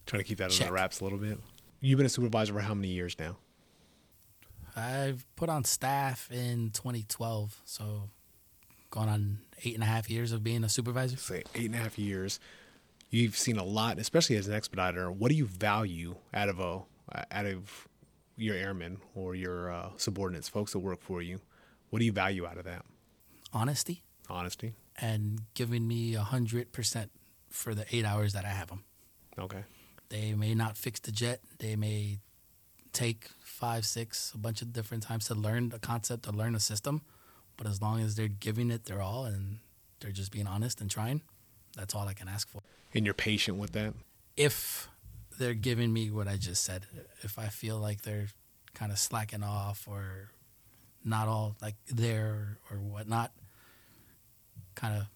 trying 0.06 0.22
to 0.22 0.28
keep 0.28 0.38
that 0.40 0.46
under 0.46 0.56
Check. 0.56 0.68
the 0.68 0.74
wraps 0.74 1.00
a 1.02 1.04
little 1.04 1.20
bit. 1.20 1.40
You've 1.82 1.98
been 1.98 2.06
a 2.06 2.10
supervisor 2.10 2.54
for 2.54 2.60
how 2.60 2.74
many 2.74 2.90
years 2.90 3.16
now? 3.20 3.38
I've 4.76 5.26
put 5.36 5.50
on 5.50 5.64
staff 5.64 6.30
in 6.32 6.72
2012, 6.72 7.62
so 7.66 8.10
going 8.92 9.10
on 9.10 9.40
eight 9.64 9.74
and 9.76 9.84
a 9.84 9.88
half 9.88 10.10
years 10.10 10.32
of 10.32 10.44
being 10.44 10.64
a 10.64 10.70
supervisor. 10.70 11.18
Say 11.18 11.44
eight 11.56 11.66
and 11.66 11.76
a 11.76 11.80
half 11.80 11.98
years. 12.00 12.40
You've 13.10 13.38
seen 13.38 13.58
a 13.58 13.64
lot, 13.64 13.98
especially 13.98 14.36
as 14.36 14.48
an 14.48 14.54
expediter. 14.54 15.12
What 15.12 15.30
do 15.30 15.36
you 15.36 15.46
value 15.46 16.16
out 16.34 16.50
of 16.50 16.60
a 16.60 16.82
out 17.32 17.46
of 17.46 17.88
your 18.38 18.56
airmen 18.56 18.98
or 19.16 19.34
your 19.36 19.72
uh, 19.72 19.90
subordinates, 19.98 20.48
folks 20.48 20.74
that 20.74 20.80
work 20.80 21.02
for 21.02 21.22
you? 21.22 21.40
What 21.90 22.00
do 22.00 22.06
you 22.06 22.12
value 22.12 22.46
out 22.46 22.58
of 22.58 22.66
that? 22.66 22.86
Honesty 23.52 24.04
Honesty. 24.30 24.76
and 25.02 25.42
giving 25.56 25.88
me 25.88 26.14
a 26.14 26.22
hundred 26.22 26.72
percent 26.72 27.10
for 27.50 27.74
the 27.74 27.84
eight 27.92 28.06
hours 28.06 28.34
that 28.34 28.46
I 28.46 28.50
have 28.50 28.68
them. 28.68 28.84
Okay. 29.40 29.64
They 30.10 30.34
may 30.34 30.54
not 30.54 30.78
fix 30.78 31.00
the 31.00 31.12
jet. 31.12 31.42
They 31.58 31.76
may 31.76 32.20
take 32.94 33.30
five, 33.44 33.86
six, 33.86 34.32
a 34.34 34.38
bunch 34.38 34.62
of 34.62 34.74
different 34.74 35.04
times 35.04 35.26
to 35.28 35.36
learn 35.36 35.70
the 35.70 35.80
concept, 35.80 36.24
to 36.24 36.32
learn 36.32 36.54
the 36.54 36.60
system. 36.60 37.02
But 37.58 37.68
as 37.68 37.82
long 37.82 38.02
as 38.02 38.16
they're 38.16 38.28
giving 38.28 38.72
it 38.72 38.86
their 38.86 39.02
all 39.02 39.26
and 39.26 39.60
they're 40.00 40.12
just 40.12 40.32
being 40.32 40.48
honest 40.48 40.80
and 40.82 40.90
trying, 40.90 41.22
that's 41.76 41.94
all 41.94 42.08
I 42.08 42.14
can 42.14 42.28
ask 42.28 42.50
for. 42.50 42.62
And 42.94 43.06
you're 43.06 43.14
patient 43.14 43.58
with 43.58 43.72
that. 43.74 43.94
if 44.38 44.88
they're 45.38 45.54
giving 45.54 45.94
me 45.94 46.10
what 46.10 46.28
I 46.28 46.36
just 46.38 46.64
said, 46.64 46.86
if 47.22 47.38
I 47.40 47.48
feel 47.48 47.78
like 47.78 48.02
they're 48.02 48.28
kind 48.74 48.92
of 48.92 48.98
slacking 49.00 49.44
off 49.44 49.88
or 49.88 50.32
not 51.04 51.28
all 51.30 51.56
like 51.62 51.76
there 51.88 52.58
or 52.70 52.78
whatnot, 52.78 53.32
kind 54.76 54.98
of 54.98 55.08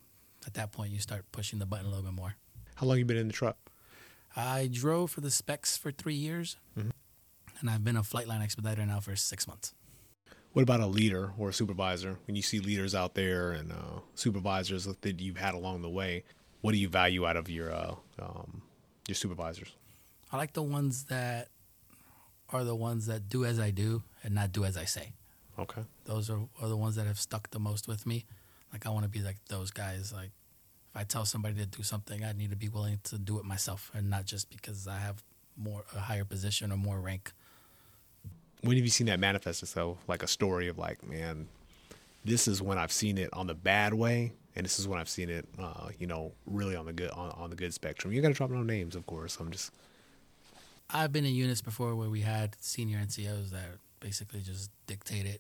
at 0.45 0.53
that 0.55 0.71
point 0.71 0.91
you 0.91 0.99
start 0.99 1.25
pushing 1.31 1.59
the 1.59 1.65
button 1.65 1.85
a 1.85 1.89
little 1.89 2.03
bit 2.03 2.13
more. 2.13 2.35
How 2.75 2.85
long 2.87 2.97
you 2.97 3.05
been 3.05 3.17
in 3.17 3.27
the 3.27 3.33
truck? 3.33 3.57
I 4.35 4.67
drove 4.71 5.11
for 5.11 5.21
the 5.21 5.29
specs 5.31 5.77
for 5.77 5.91
three 5.91 6.15
years, 6.15 6.57
Mhm. 6.77 6.91
And 7.63 7.71
I've 7.71 7.83
been 7.83 7.95
a 7.95 8.03
flight 8.03 8.27
line 8.27 8.41
expediter 8.41 8.85
now 8.85 8.99
for 8.99 9.15
six 9.15 9.47
months. 9.47 9.73
What 10.51 10.61
about 10.61 10.81
a 10.81 10.85
leader 10.85 11.31
or 11.37 11.49
a 11.49 11.53
supervisor? 11.53 12.19
When 12.27 12.35
you 12.35 12.41
see 12.41 12.59
leaders 12.59 12.93
out 12.93 13.15
there 13.15 13.51
and 13.53 13.71
uh, 13.71 14.01
supervisors 14.13 14.85
that 14.85 15.19
you've 15.19 15.37
had 15.37 15.55
along 15.55 15.81
the 15.81 15.89
way, 15.89 16.25
what 16.61 16.73
do 16.73 16.77
you 16.77 16.89
value 16.89 17.25
out 17.25 17.37
of 17.37 17.49
your 17.49 17.71
uh, 17.73 17.95
um, 18.19 18.61
your 19.07 19.15
supervisors? 19.15 19.71
I 20.31 20.37
like 20.37 20.53
the 20.53 20.61
ones 20.61 21.05
that 21.05 21.47
are 22.49 22.63
the 22.63 22.75
ones 22.75 23.07
that 23.07 23.29
do 23.29 23.45
as 23.45 23.59
I 23.59 23.71
do 23.71 24.03
and 24.23 24.35
not 24.35 24.51
do 24.51 24.65
as 24.65 24.77
I 24.77 24.85
say. 24.85 25.13
Okay. 25.57 25.83
those 26.05 26.31
are, 26.31 26.39
are 26.61 26.67
the 26.67 26.77
ones 26.77 26.95
that 26.95 27.05
have 27.05 27.19
stuck 27.19 27.51
the 27.51 27.59
most 27.59 27.87
with 27.87 28.07
me. 28.07 28.25
Like 28.71 28.85
I 28.87 28.89
want 28.89 29.03
to 29.03 29.09
be 29.09 29.19
like 29.19 29.37
those 29.49 29.71
guys. 29.71 30.11
Like 30.11 30.31
if 30.89 31.01
I 31.01 31.03
tell 31.03 31.25
somebody 31.25 31.55
to 31.55 31.65
do 31.65 31.83
something, 31.83 32.23
I 32.23 32.33
need 32.33 32.49
to 32.49 32.55
be 32.55 32.69
willing 32.69 32.99
to 33.05 33.17
do 33.17 33.39
it 33.39 33.45
myself, 33.45 33.91
and 33.93 34.09
not 34.09 34.25
just 34.25 34.49
because 34.49 34.87
I 34.87 34.97
have 34.97 35.23
more 35.55 35.85
a 35.95 35.99
higher 35.99 36.25
position 36.25 36.71
or 36.71 36.77
more 36.77 36.99
rank. 36.99 37.31
When 38.63 38.77
have 38.77 38.85
you 38.85 38.91
seen 38.91 39.07
that 39.07 39.19
manifest 39.19 39.61
itself? 39.61 39.97
Like 40.07 40.23
a 40.23 40.27
story 40.27 40.67
of 40.67 40.77
like, 40.77 41.05
man, 41.07 41.47
this 42.25 42.47
is 42.47 42.61
when 42.61 42.77
I've 42.77 42.91
seen 42.91 43.17
it 43.17 43.29
on 43.33 43.47
the 43.47 43.53
bad 43.53 43.93
way, 43.93 44.31
and 44.55 44.65
this 44.65 44.79
is 44.79 44.87
when 44.87 44.99
I've 44.99 45.09
seen 45.09 45.29
it, 45.29 45.45
uh, 45.59 45.89
you 45.99 46.07
know, 46.07 46.31
really 46.45 46.75
on 46.75 46.85
the 46.85 46.93
good 46.93 47.11
on, 47.11 47.31
on 47.31 47.49
the 47.49 47.55
good 47.55 47.73
spectrum. 47.73 48.13
You 48.13 48.21
got 48.21 48.29
to 48.29 48.33
drop 48.33 48.49
no 48.49 48.63
names, 48.63 48.95
of 48.95 49.05
course. 49.05 49.37
I'm 49.39 49.51
just 49.51 49.71
I've 50.89 51.11
been 51.11 51.25
in 51.25 51.33
units 51.33 51.61
before 51.61 51.95
where 51.95 52.09
we 52.09 52.21
had 52.21 52.55
senior 52.59 52.99
NCOs 52.99 53.49
that 53.51 53.79
basically 53.99 54.41
just 54.41 54.69
dictated 54.87 55.39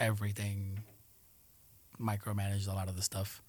everything, 0.00 0.80
micromanaged 2.00 2.68
a 2.68 2.72
lot 2.72 2.88
of 2.88 2.96
the 2.96 3.02
stuff, 3.02 3.42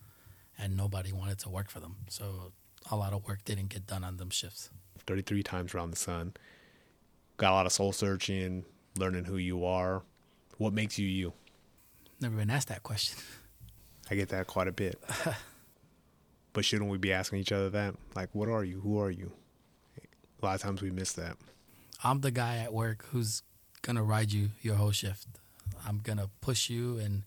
and 0.57 0.77
nobody 0.77 1.11
wanted 1.11 1.39
to 1.39 1.49
work 1.49 1.69
for 1.69 1.79
them. 1.79 1.97
So 2.09 2.51
a 2.91 2.95
lot 2.95 3.13
of 3.13 3.27
work 3.27 3.43
didn't 3.45 3.69
get 3.69 3.87
done 3.87 4.03
on 4.03 4.17
them 4.17 4.29
shifts. 4.29 4.69
33 5.05 5.43
times 5.43 5.73
around 5.73 5.91
the 5.91 5.97
sun. 5.97 6.33
Got 7.37 7.51
a 7.51 7.55
lot 7.55 7.65
of 7.65 7.71
soul 7.71 7.91
searching, 7.93 8.65
learning 8.97 9.25
who 9.25 9.37
you 9.37 9.65
are. 9.65 10.03
What 10.57 10.73
makes 10.73 10.97
you 10.97 11.07
you? 11.07 11.33
Never 12.19 12.35
been 12.35 12.49
asked 12.49 12.69
that 12.69 12.83
question. 12.83 13.17
I 14.09 14.15
get 14.15 14.29
that 14.29 14.47
quite 14.47 14.67
a 14.67 14.71
bit. 14.71 15.01
but 16.53 16.65
shouldn't 16.65 16.89
we 16.89 16.97
be 16.97 17.13
asking 17.13 17.39
each 17.39 17.51
other 17.51 17.69
that? 17.69 17.95
Like, 18.15 18.29
what 18.33 18.49
are 18.49 18.63
you? 18.63 18.79
Who 18.81 18.99
are 18.99 19.11
you? 19.11 19.31
A 20.41 20.45
lot 20.45 20.55
of 20.55 20.61
times 20.61 20.81
we 20.81 20.91
miss 20.91 21.13
that. 21.13 21.37
I'm 22.03 22.21
the 22.21 22.31
guy 22.31 22.57
at 22.57 22.73
work 22.73 23.05
who's 23.11 23.43
gonna 23.81 24.03
ride 24.03 24.31
you 24.31 24.49
your 24.61 24.75
whole 24.75 24.91
shift. 24.91 25.27
I'm 25.85 25.99
gonna 25.99 26.29
push 26.41 26.69
you, 26.69 26.97
and 26.97 27.23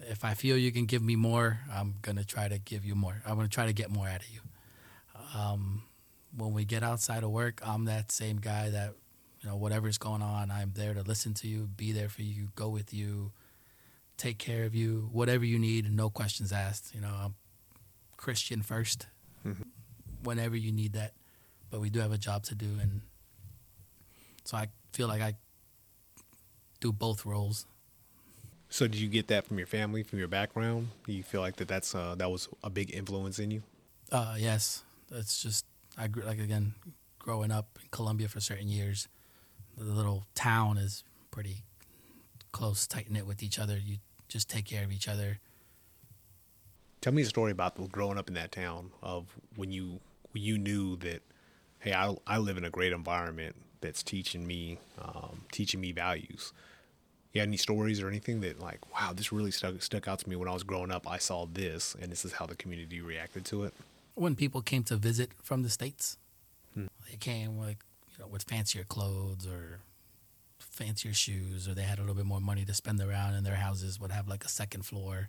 if 0.00 0.24
I 0.24 0.34
feel 0.34 0.56
you 0.56 0.72
can 0.72 0.86
give 0.86 1.02
me 1.02 1.16
more, 1.16 1.60
I'm 1.72 1.96
gonna 2.02 2.24
try 2.24 2.48
to 2.48 2.58
give 2.58 2.84
you 2.84 2.94
more. 2.94 3.22
I'm 3.26 3.36
gonna 3.36 3.48
try 3.48 3.66
to 3.66 3.72
get 3.72 3.90
more 3.90 4.08
out 4.08 4.20
of 4.20 4.28
you. 4.30 4.40
Um, 5.34 5.82
when 6.36 6.52
we 6.52 6.64
get 6.64 6.82
outside 6.82 7.24
of 7.24 7.30
work, 7.30 7.60
I'm 7.66 7.86
that 7.86 8.12
same 8.12 8.36
guy 8.36 8.70
that 8.70 8.94
you 9.42 9.48
know 9.48 9.56
whatever's 9.56 9.98
going 9.98 10.22
on, 10.22 10.50
I'm 10.50 10.72
there 10.74 10.94
to 10.94 11.02
listen 11.02 11.34
to 11.34 11.48
you, 11.48 11.66
be 11.66 11.92
there 11.92 12.08
for 12.08 12.22
you, 12.22 12.48
go 12.54 12.68
with 12.68 12.94
you, 12.94 13.32
take 14.16 14.38
care 14.38 14.64
of 14.64 14.74
you, 14.74 15.08
whatever 15.12 15.44
you 15.44 15.58
need, 15.58 15.90
no 15.90 16.10
questions 16.10 16.52
asked. 16.52 16.94
You 16.94 17.00
know, 17.00 17.12
I'm 17.12 17.34
Christian 18.16 18.62
1st 18.62 19.06
Mhm. 19.44 19.66
whenever 20.22 20.56
you 20.56 20.70
need 20.72 20.92
that. 20.92 21.14
But 21.70 21.80
we 21.80 21.90
do 21.90 21.98
have 22.00 22.12
a 22.12 22.18
job 22.18 22.44
to 22.44 22.54
do, 22.54 22.78
and 22.80 23.02
So 24.44 24.56
I 24.56 24.68
feel 24.92 25.06
like 25.06 25.22
I 25.22 25.34
do 26.80 26.92
both 26.92 27.24
roles. 27.24 27.64
So 28.68 28.88
did 28.88 29.00
you 29.00 29.08
get 29.08 29.28
that 29.28 29.46
from 29.46 29.56
your 29.58 29.68
family, 29.68 30.02
from 30.02 30.18
your 30.18 30.26
background? 30.28 30.88
Do 31.06 31.12
you 31.12 31.22
feel 31.22 31.40
like 31.40 31.56
that 31.56 31.68
that's 31.68 31.94
uh, 31.94 32.14
that 32.16 32.28
was 32.30 32.48
a 32.64 32.70
big 32.70 32.92
influence 32.92 33.38
in 33.38 33.50
you? 33.52 33.62
Uh, 34.10 34.34
yes, 34.38 34.82
it's 35.10 35.40
just 35.42 35.64
I 35.96 36.08
grew 36.08 36.24
like 36.24 36.40
again 36.40 36.74
growing 37.18 37.50
up 37.52 37.78
in 37.80 37.88
Colombia 37.90 38.28
for 38.28 38.40
certain 38.40 38.68
years. 38.68 39.08
The 39.76 39.84
little 39.84 40.26
town 40.34 40.78
is 40.78 41.04
pretty 41.30 41.64
close, 42.52 42.86
tight 42.86 43.10
knit 43.10 43.26
with 43.26 43.42
each 43.42 43.58
other. 43.58 43.78
You 43.78 43.96
just 44.28 44.48
take 44.48 44.66
care 44.66 44.84
of 44.84 44.92
each 44.92 45.08
other. 45.08 45.38
Tell 47.00 47.12
me 47.12 47.22
a 47.22 47.26
story 47.26 47.50
about 47.50 47.90
growing 47.90 48.18
up 48.18 48.28
in 48.28 48.34
that 48.34 48.52
town 48.52 48.90
of 49.02 49.26
when 49.56 49.72
you 49.72 50.00
when 50.30 50.42
you 50.42 50.56
knew 50.56 50.96
that 50.96 51.22
hey, 51.80 51.92
I 51.92 52.14
I 52.26 52.38
live 52.38 52.56
in 52.56 52.64
a 52.64 52.70
great 52.70 52.92
environment 52.92 53.56
that's 53.80 54.02
teaching 54.02 54.46
me 54.46 54.78
um, 55.00 55.42
teaching 55.50 55.80
me 55.80 55.92
values. 55.92 56.52
You 57.32 57.40
had 57.40 57.48
any 57.48 57.56
stories 57.56 58.02
or 58.02 58.08
anything 58.08 58.40
that 58.42 58.60
like, 58.60 58.80
wow, 58.94 59.12
this 59.14 59.32
really 59.32 59.50
stuck 59.50 59.82
stuck 59.82 60.06
out 60.06 60.20
to 60.20 60.28
me 60.28 60.36
when 60.36 60.48
I 60.48 60.52
was 60.52 60.62
growing 60.62 60.90
up. 60.90 61.10
I 61.10 61.18
saw 61.18 61.46
this, 61.46 61.96
and 62.00 62.12
this 62.12 62.24
is 62.24 62.32
how 62.34 62.46
the 62.46 62.54
community 62.54 63.00
reacted 63.00 63.44
to 63.46 63.64
it. 63.64 63.74
When 64.14 64.36
people 64.36 64.62
came 64.62 64.84
to 64.84 64.96
visit 64.96 65.30
from 65.42 65.62
the 65.62 65.70
states, 65.70 66.18
hmm. 66.74 66.86
they 67.10 67.16
came 67.16 67.58
like 67.58 67.78
you 68.12 68.24
know 68.24 68.28
with 68.28 68.42
fancier 68.42 68.84
clothes 68.84 69.46
or 69.46 69.80
fancier 70.58 71.12
shoes, 71.12 71.68
or 71.68 71.74
they 71.74 71.82
had 71.82 71.98
a 71.98 72.02
little 72.02 72.14
bit 72.14 72.24
more 72.24 72.40
money 72.40 72.64
to 72.64 72.74
spend 72.74 73.00
around, 73.00 73.34
and 73.34 73.44
their 73.44 73.56
houses 73.56 74.00
would 74.00 74.10
have 74.10 74.28
like 74.28 74.44
a 74.44 74.48
second 74.48 74.84
floor. 74.84 75.28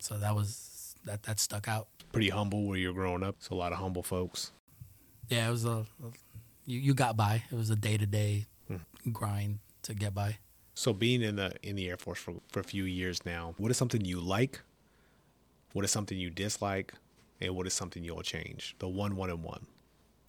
So 0.00 0.18
that 0.18 0.34
was 0.34 0.94
that 1.04 1.24
that 1.24 1.40
stuck 1.40 1.68
out. 1.68 1.88
Pretty 2.12 2.30
humble 2.30 2.66
where 2.66 2.78
you're 2.78 2.92
growing 2.92 3.22
up. 3.22 3.36
So 3.40 3.54
a 3.54 3.58
lot 3.58 3.72
of 3.72 3.78
humble 3.78 4.02
folks. 4.02 4.52
Yeah, 5.28 5.48
it 5.48 5.50
was 5.50 5.64
a, 5.64 5.86
a 6.02 6.10
you 6.66 6.78
you 6.78 6.94
got 6.94 7.16
by. 7.16 7.42
It 7.50 7.56
was 7.56 7.70
a 7.70 7.76
day 7.76 7.96
to 7.96 8.06
day 8.06 8.46
grind 9.12 9.58
to 9.82 9.94
get 9.94 10.14
by. 10.14 10.38
So 10.74 10.92
being 10.92 11.22
in 11.22 11.36
the 11.36 11.52
in 11.62 11.76
the 11.76 11.88
Air 11.88 11.96
Force 11.96 12.18
for, 12.18 12.34
for 12.52 12.60
a 12.60 12.64
few 12.64 12.84
years 12.84 13.24
now, 13.26 13.54
what 13.58 13.70
is 13.70 13.76
something 13.76 14.04
you 14.04 14.20
like? 14.20 14.60
What 15.72 15.84
is 15.84 15.90
something 15.90 16.18
you 16.18 16.30
dislike? 16.30 16.94
And 17.40 17.54
what 17.54 17.66
is 17.66 17.74
something 17.74 18.02
you'll 18.02 18.22
change? 18.22 18.74
The 18.80 18.88
one, 18.88 19.14
one, 19.14 19.30
and 19.30 19.42
one. 19.42 19.66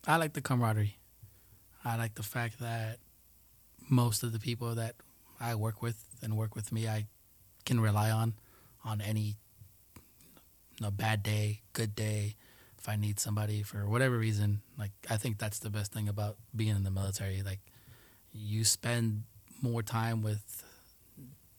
I 0.08 0.18
like 0.18 0.34
the 0.34 0.42
camaraderie. 0.42 0.98
I 1.84 1.96
like 1.98 2.16
the 2.16 2.24
fact 2.24 2.60
that 2.60 3.00
most 3.90 4.24
of 4.24 4.32
the 4.32 4.40
people 4.40 4.76
that 4.76 4.96
I 5.40 5.56
work 5.56 5.82
with 5.82 6.04
and 6.22 6.38
work 6.38 6.56
with 6.56 6.72
me, 6.72 6.88
I 6.88 7.08
can 7.66 7.80
rely 7.80 8.12
on 8.12 8.34
on 8.84 9.02
any 9.02 9.36
you 10.78 10.86
know, 10.86 10.92
bad 10.92 11.24
day, 11.24 11.62
good 11.74 11.96
day. 11.96 12.36
If 12.78 12.88
I 12.88 12.96
need 12.96 13.20
somebody 13.20 13.62
for 13.62 13.90
whatever 13.90 14.18
reason, 14.18 14.62
like 14.78 14.92
I 15.10 15.18
think 15.18 15.38
that's 15.38 15.60
the 15.60 15.70
best 15.70 15.92
thing 15.92 16.08
about 16.08 16.38
being 16.56 16.76
in 16.76 16.84
the 16.84 16.92
military. 16.92 17.42
Like 17.44 17.60
you 18.32 18.64
spend 18.64 19.24
more 19.62 19.84
time 19.84 20.22
with 20.22 20.64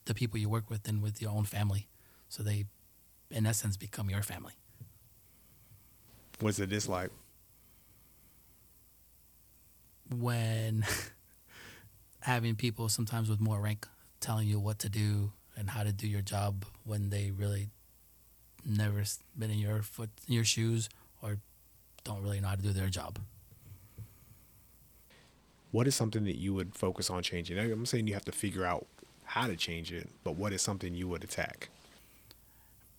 the 0.05 0.15
people 0.15 0.39
you 0.39 0.49
work 0.49 0.69
with 0.69 0.83
than 0.83 1.01
with 1.01 1.21
your 1.21 1.31
own 1.31 1.43
family. 1.43 1.87
So 2.29 2.41
they, 2.41 2.65
in 3.29 3.45
essence, 3.45 3.77
become 3.77 4.09
your 4.09 4.23
family. 4.23 4.53
What's 6.39 6.57
the 6.57 6.65
dislike? 6.65 7.11
When 10.13 10.85
having 12.21 12.55
people 12.55 12.89
sometimes 12.89 13.29
with 13.29 13.39
more 13.39 13.59
rank 13.59 13.87
telling 14.19 14.47
you 14.47 14.59
what 14.59 14.79
to 14.79 14.89
do 14.89 15.31
and 15.57 15.69
how 15.69 15.83
to 15.83 15.91
do 15.91 16.07
your 16.07 16.21
job 16.21 16.65
when 16.83 17.09
they 17.09 17.31
really 17.31 17.69
never 18.65 19.03
been 19.37 19.49
in 19.49 19.57
your 19.57 19.81
foot 19.81 20.09
in 20.27 20.35
your 20.35 20.43
shoes 20.43 20.87
or 21.21 21.37
don't 22.03 22.21
really 22.21 22.39
know 22.39 22.49
how 22.49 22.55
to 22.55 22.61
do 22.61 22.71
their 22.71 22.89
job 22.89 23.17
what 25.71 25.87
is 25.87 25.95
something 25.95 26.25
that 26.25 26.37
you 26.37 26.53
would 26.53 26.75
focus 26.75 27.09
on 27.09 27.23
changing? 27.23 27.57
I'm 27.57 27.85
saying 27.85 28.07
you 28.07 28.13
have 28.13 28.25
to 28.25 28.31
figure 28.31 28.65
out 28.65 28.85
how 29.23 29.47
to 29.47 29.55
change 29.55 29.91
it, 29.91 30.09
but 30.23 30.35
what 30.35 30.53
is 30.53 30.61
something 30.61 30.93
you 30.93 31.07
would 31.07 31.23
attack? 31.23 31.69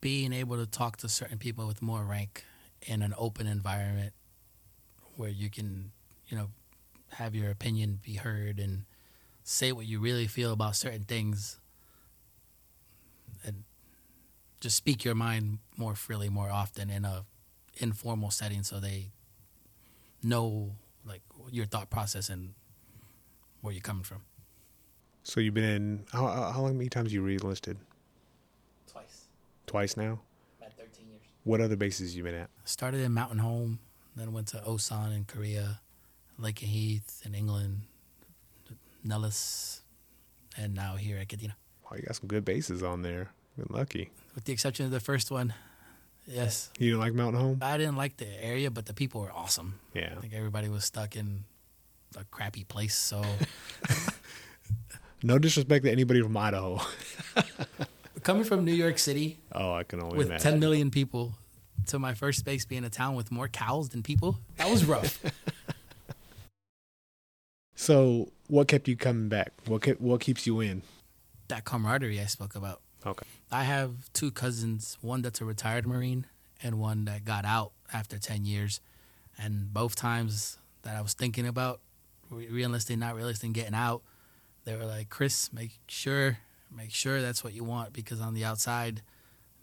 Being 0.01 0.33
able 0.33 0.57
to 0.57 0.67
talk 0.67 0.97
to 0.99 1.09
certain 1.09 1.39
people 1.39 1.67
with 1.67 1.83
more 1.83 2.03
rank 2.03 2.45
in 2.83 3.03
an 3.03 3.15
open 3.17 3.47
environment 3.47 4.15
where 5.17 5.29
you 5.29 5.51
can, 5.51 5.93
you 6.29 6.37
know, 6.37 6.49
have 7.15 7.35
your 7.35 7.51
opinion 7.51 8.01
be 8.03 8.15
heard 8.15 8.59
and 8.59 8.85
say 9.45 9.73
what 9.73 9.87
you 9.87 10.01
really 10.01 10.27
feel 10.27 10.53
about 10.53 10.77
certain 10.77 11.05
things 11.05 11.59
and 13.45 13.65
just 14.61 14.77
speak 14.77 15.05
your 15.05 15.15
mind 15.15 15.59
more 15.77 15.95
freely 15.95 16.29
more 16.29 16.51
often 16.51 16.91
in 16.91 17.05
a 17.05 17.25
informal 17.79 18.31
setting 18.31 18.63
so 18.63 18.79
they 18.79 19.11
know 20.23 20.73
like 21.05 21.23
your 21.51 21.67
thought 21.67 21.91
process 21.91 22.29
and 22.29 22.55
where 23.61 23.73
you're 23.73 23.81
coming 23.81 24.05
from. 24.05 24.23
So 25.25 25.41
you've 25.41 25.55
been 25.55 25.65
in 25.65 26.05
how 26.13 26.27
how 26.27 26.63
long 26.63 26.77
many 26.77 26.89
times 26.89 27.13
you 27.13 27.23
re-enlisted? 27.23 27.79
Twice. 28.91 29.27
Twice 29.67 29.97
now. 29.97 30.21
At 30.61 30.77
13 30.77 31.07
years. 31.09 31.21
What 31.45 31.61
other 31.61 31.77
bases 31.77 32.17
you 32.17 32.23
been 32.23 32.35
at? 32.35 32.51
Started 32.65 33.01
in 33.01 33.13
Mountain 33.13 33.39
Home, 33.39 33.79
then 34.17 34.33
went 34.33 34.49
to 34.49 34.59
Osan 34.59 35.15
in 35.15 35.25
Korea, 35.25 35.81
Lakenheath 36.41 36.59
Heath 36.69 37.23
in 37.25 37.35
England, 37.35 37.83
Nellis, 39.05 39.83
and 40.57 40.75
now 40.75 40.97
here 40.97 41.19
at 41.19 41.29
Kadena. 41.29 41.55
Oh, 41.91 41.97
you 41.97 42.03
got 42.03 42.17
some 42.17 42.29
good 42.29 42.45
bases 42.45 42.83
on 42.83 43.03
there. 43.03 43.33
Been 43.57 43.67
lucky. 43.71 44.11
With 44.35 44.45
the 44.45 44.53
exception 44.53 44.87
of 44.87 44.93
the 44.93 45.01
first 45.01 45.31
one, 45.31 45.53
yes. 46.27 46.71
You 46.79 46.91
didn't 46.91 47.01
like 47.01 47.15
Mountain 47.15 47.41
Home? 47.41 47.59
I 47.61 47.77
didn't 47.77 47.97
like 47.97 48.17
the 48.17 48.43
area, 48.43 48.71
but 48.71 48.87
the 48.87 48.95
people 48.95 49.21
were 49.21 49.33
awesome. 49.33 49.79
Yeah. 49.95 50.15
I 50.17 50.21
think 50.21 50.33
everybody 50.33 50.69
was 50.69 50.85
stuck 50.85 51.17
in 51.17 51.45
a 52.17 52.25
crappy 52.25 52.65
place. 52.65 52.95
So, 52.95 53.23
no 55.23 55.39
disrespect 55.39 55.85
to 55.85 55.93
anybody 55.93 56.23
from 56.23 56.37
Idaho. 56.37 56.81
Coming 58.23 58.45
from 58.45 58.65
New 58.65 58.73
York 58.73 58.99
City, 58.99 59.39
oh, 59.53 59.73
I 59.73 59.83
can 59.83 60.01
only 60.01 60.17
with 60.17 60.29
imagine. 60.29 60.53
10 60.53 60.61
million 60.61 60.91
people, 60.91 61.35
to 61.89 61.99
my 61.99 62.15
first 62.15 62.45
base 62.45 62.65
being 62.65 62.85
a 62.85 62.91
town 62.91 63.17
with 63.17 63.33
more 63.33 63.49
cows 63.49 63.89
than 63.89 64.03
people, 64.03 64.39
that 64.57 64.71
was 64.71 64.85
rough. 64.85 65.21
so, 67.83 68.31
what 68.47 68.69
kept 68.69 68.87
you 68.87 68.97
coming 68.97 69.29
back? 69.29 69.53
What 69.67 69.83
kept, 69.83 70.01
what 70.01 70.21
keeps 70.21 70.47
you 70.47 70.61
in? 70.61 70.83
That 71.49 71.65
camaraderie 71.65 72.21
I 72.21 72.27
spoke 72.27 72.55
about. 72.55 72.81
Okay. 73.05 73.27
I 73.51 73.65
have 73.65 74.13
two 74.13 74.31
cousins, 74.31 74.97
one 75.01 75.21
that's 75.21 75.41
a 75.41 75.45
retired 75.45 75.85
Marine 75.85 76.27
and 76.63 76.79
one 76.79 77.07
that 77.07 77.25
got 77.25 77.45
out 77.45 77.73
after 77.93 78.19
10 78.19 78.45
years. 78.45 78.81
And 79.37 79.75
both 79.75 79.97
times 79.97 80.59
that 80.83 80.95
I 80.95 81.01
was 81.01 81.15
thinking 81.15 81.45
about 81.45 81.81
re-enlisting, 82.31 83.01
not 83.01 83.17
re-enlisting, 83.17 83.53
getting 83.53 83.75
out, 83.75 84.03
they 84.65 84.77
were 84.77 84.87
like, 84.87 85.11
Chris, 85.11 85.53
make 85.53 85.81
sure, 85.89 86.39
make 86.75 86.93
sure 86.93 87.21
that's 87.21 87.43
what 87.43 87.53
you 87.53 87.65
want 87.65 87.93
because 87.93 88.21
on 88.21 88.33
the 88.33 88.45
outside, 88.45 89.03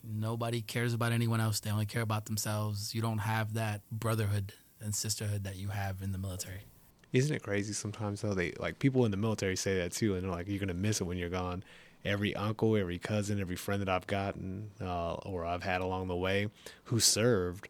nobody 0.04 0.62
cares 0.62 0.94
about 0.94 1.14
anyone 1.14 1.40
else. 1.40 1.62
They 1.62 1.72
only 1.72 1.86
care 1.86 2.02
about 2.02 2.26
themselves. 2.26 2.94
You 2.94 3.02
don't 3.02 3.20
have 3.20 3.54
that 3.54 3.80
brotherhood 3.90 4.52
and 4.82 4.94
sisterhood 4.94 5.46
that 5.46 5.56
you 5.56 5.70
have 5.70 6.02
in 6.02 6.12
the 6.12 6.18
military. 6.18 6.66
Isn't 7.12 7.36
it 7.36 7.44
crazy 7.44 7.74
sometimes 7.74 8.22
though? 8.22 8.34
They 8.34 8.52
like 8.60 8.80
people 8.80 9.06
in 9.06 9.12
the 9.12 9.18
military 9.18 9.56
say 9.56 9.78
that 9.80 9.92
too, 9.92 10.16
and 10.16 10.24
they're 10.24 10.32
like, 10.32 10.48
"You're 10.48 10.60
gonna 10.60 10.74
miss 10.74 11.02
it 11.02 11.06
when 11.06 11.18
you're 11.18 11.30
gone." 11.30 11.64
Every 12.06 12.36
uncle, 12.36 12.78
every 12.78 12.98
cousin, 12.98 13.42
every 13.42 13.56
friend 13.58 13.82
that 13.82 13.90
I've 13.90 14.08
gotten 14.08 14.72
uh, 14.80 15.16
or 15.16 15.46
I've 15.46 15.64
had 15.64 15.82
along 15.82 16.08
the 16.08 16.16
way 16.16 16.50
who 16.86 17.00
served, 17.00 17.68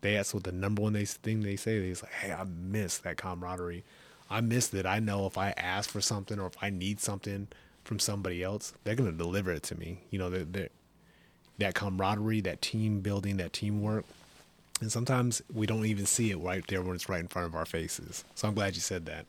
they 0.00 0.14
that's 0.14 0.32
what 0.32 0.44
the 0.44 0.52
number 0.52 0.82
one 0.82 0.94
thing 0.94 1.40
they 1.40 1.56
say. 1.56 1.78
They're 1.78 1.94
like, 1.94 2.12
"Hey, 2.12 2.32
I 2.32 2.44
miss 2.44 2.98
that 2.98 3.16
camaraderie." 3.16 3.84
I 4.30 4.40
miss 4.40 4.68
that 4.68 4.86
I 4.86 5.00
know 5.00 5.26
if 5.26 5.36
I 5.36 5.50
ask 5.56 5.90
for 5.90 6.00
something 6.00 6.38
or 6.38 6.46
if 6.46 6.56
I 6.62 6.70
need 6.70 7.00
something 7.00 7.48
from 7.82 7.98
somebody 7.98 8.44
else, 8.44 8.72
they're 8.84 8.94
to 9.10 9.16
deliver 9.16 9.50
it 9.50 9.64
to 9.64 9.74
me. 9.74 10.04
You 10.10 10.20
know, 10.20 10.30
they're, 10.30 10.44
they're, 10.44 10.68
that 11.58 11.74
camaraderie, 11.74 12.40
that 12.42 12.62
team 12.62 13.00
building, 13.00 13.38
that 13.38 13.52
teamwork. 13.52 14.04
And 14.80 14.90
sometimes 14.90 15.42
we 15.52 15.66
don't 15.66 15.84
even 15.84 16.06
see 16.06 16.30
it 16.30 16.38
right 16.38 16.66
there 16.68 16.82
when 16.82 16.94
it's 16.94 17.08
right 17.08 17.20
in 17.20 17.28
front 17.28 17.46
of 17.46 17.54
our 17.54 17.66
faces. 17.66 18.24
So 18.34 18.48
I'm 18.48 18.54
glad 18.54 18.74
you 18.74 18.80
said 18.80 19.06
that. 19.06 19.26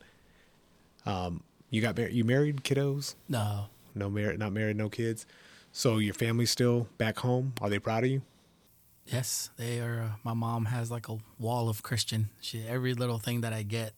Um, 1.06 1.44
you 1.70 1.82
got 1.82 1.98
married? 1.98 2.14
You 2.14 2.24
married 2.24 2.64
kiddos? 2.64 3.16
No, 3.28 3.66
no 3.94 4.10
married, 4.10 4.40
not 4.40 4.54
married, 4.54 4.78
no 4.78 4.90
kids. 4.90 5.26
So 5.74 5.98
your 5.98 6.14
family's 6.14 6.52
still 6.52 6.88
back 6.98 7.20
home. 7.20 7.54
Are 7.62 7.70
they 7.70 7.80
proud 7.80 8.04
of 8.04 8.12
you? 8.12 8.22
Yes, 9.06 9.50
they 9.58 9.80
are. 9.80 10.02
Uh, 10.02 10.10
my 10.24 10.34
mom 10.34 10.66
has 10.66 10.90
like 10.90 11.10
a 11.10 11.18
wall 11.38 11.70
of 11.70 11.84
Christian. 11.84 12.30
She 12.40 12.66
every 12.66 12.94
little 12.94 13.18
thing 13.18 13.42
that 13.42 13.52
I 13.52 13.64
get 13.64 13.94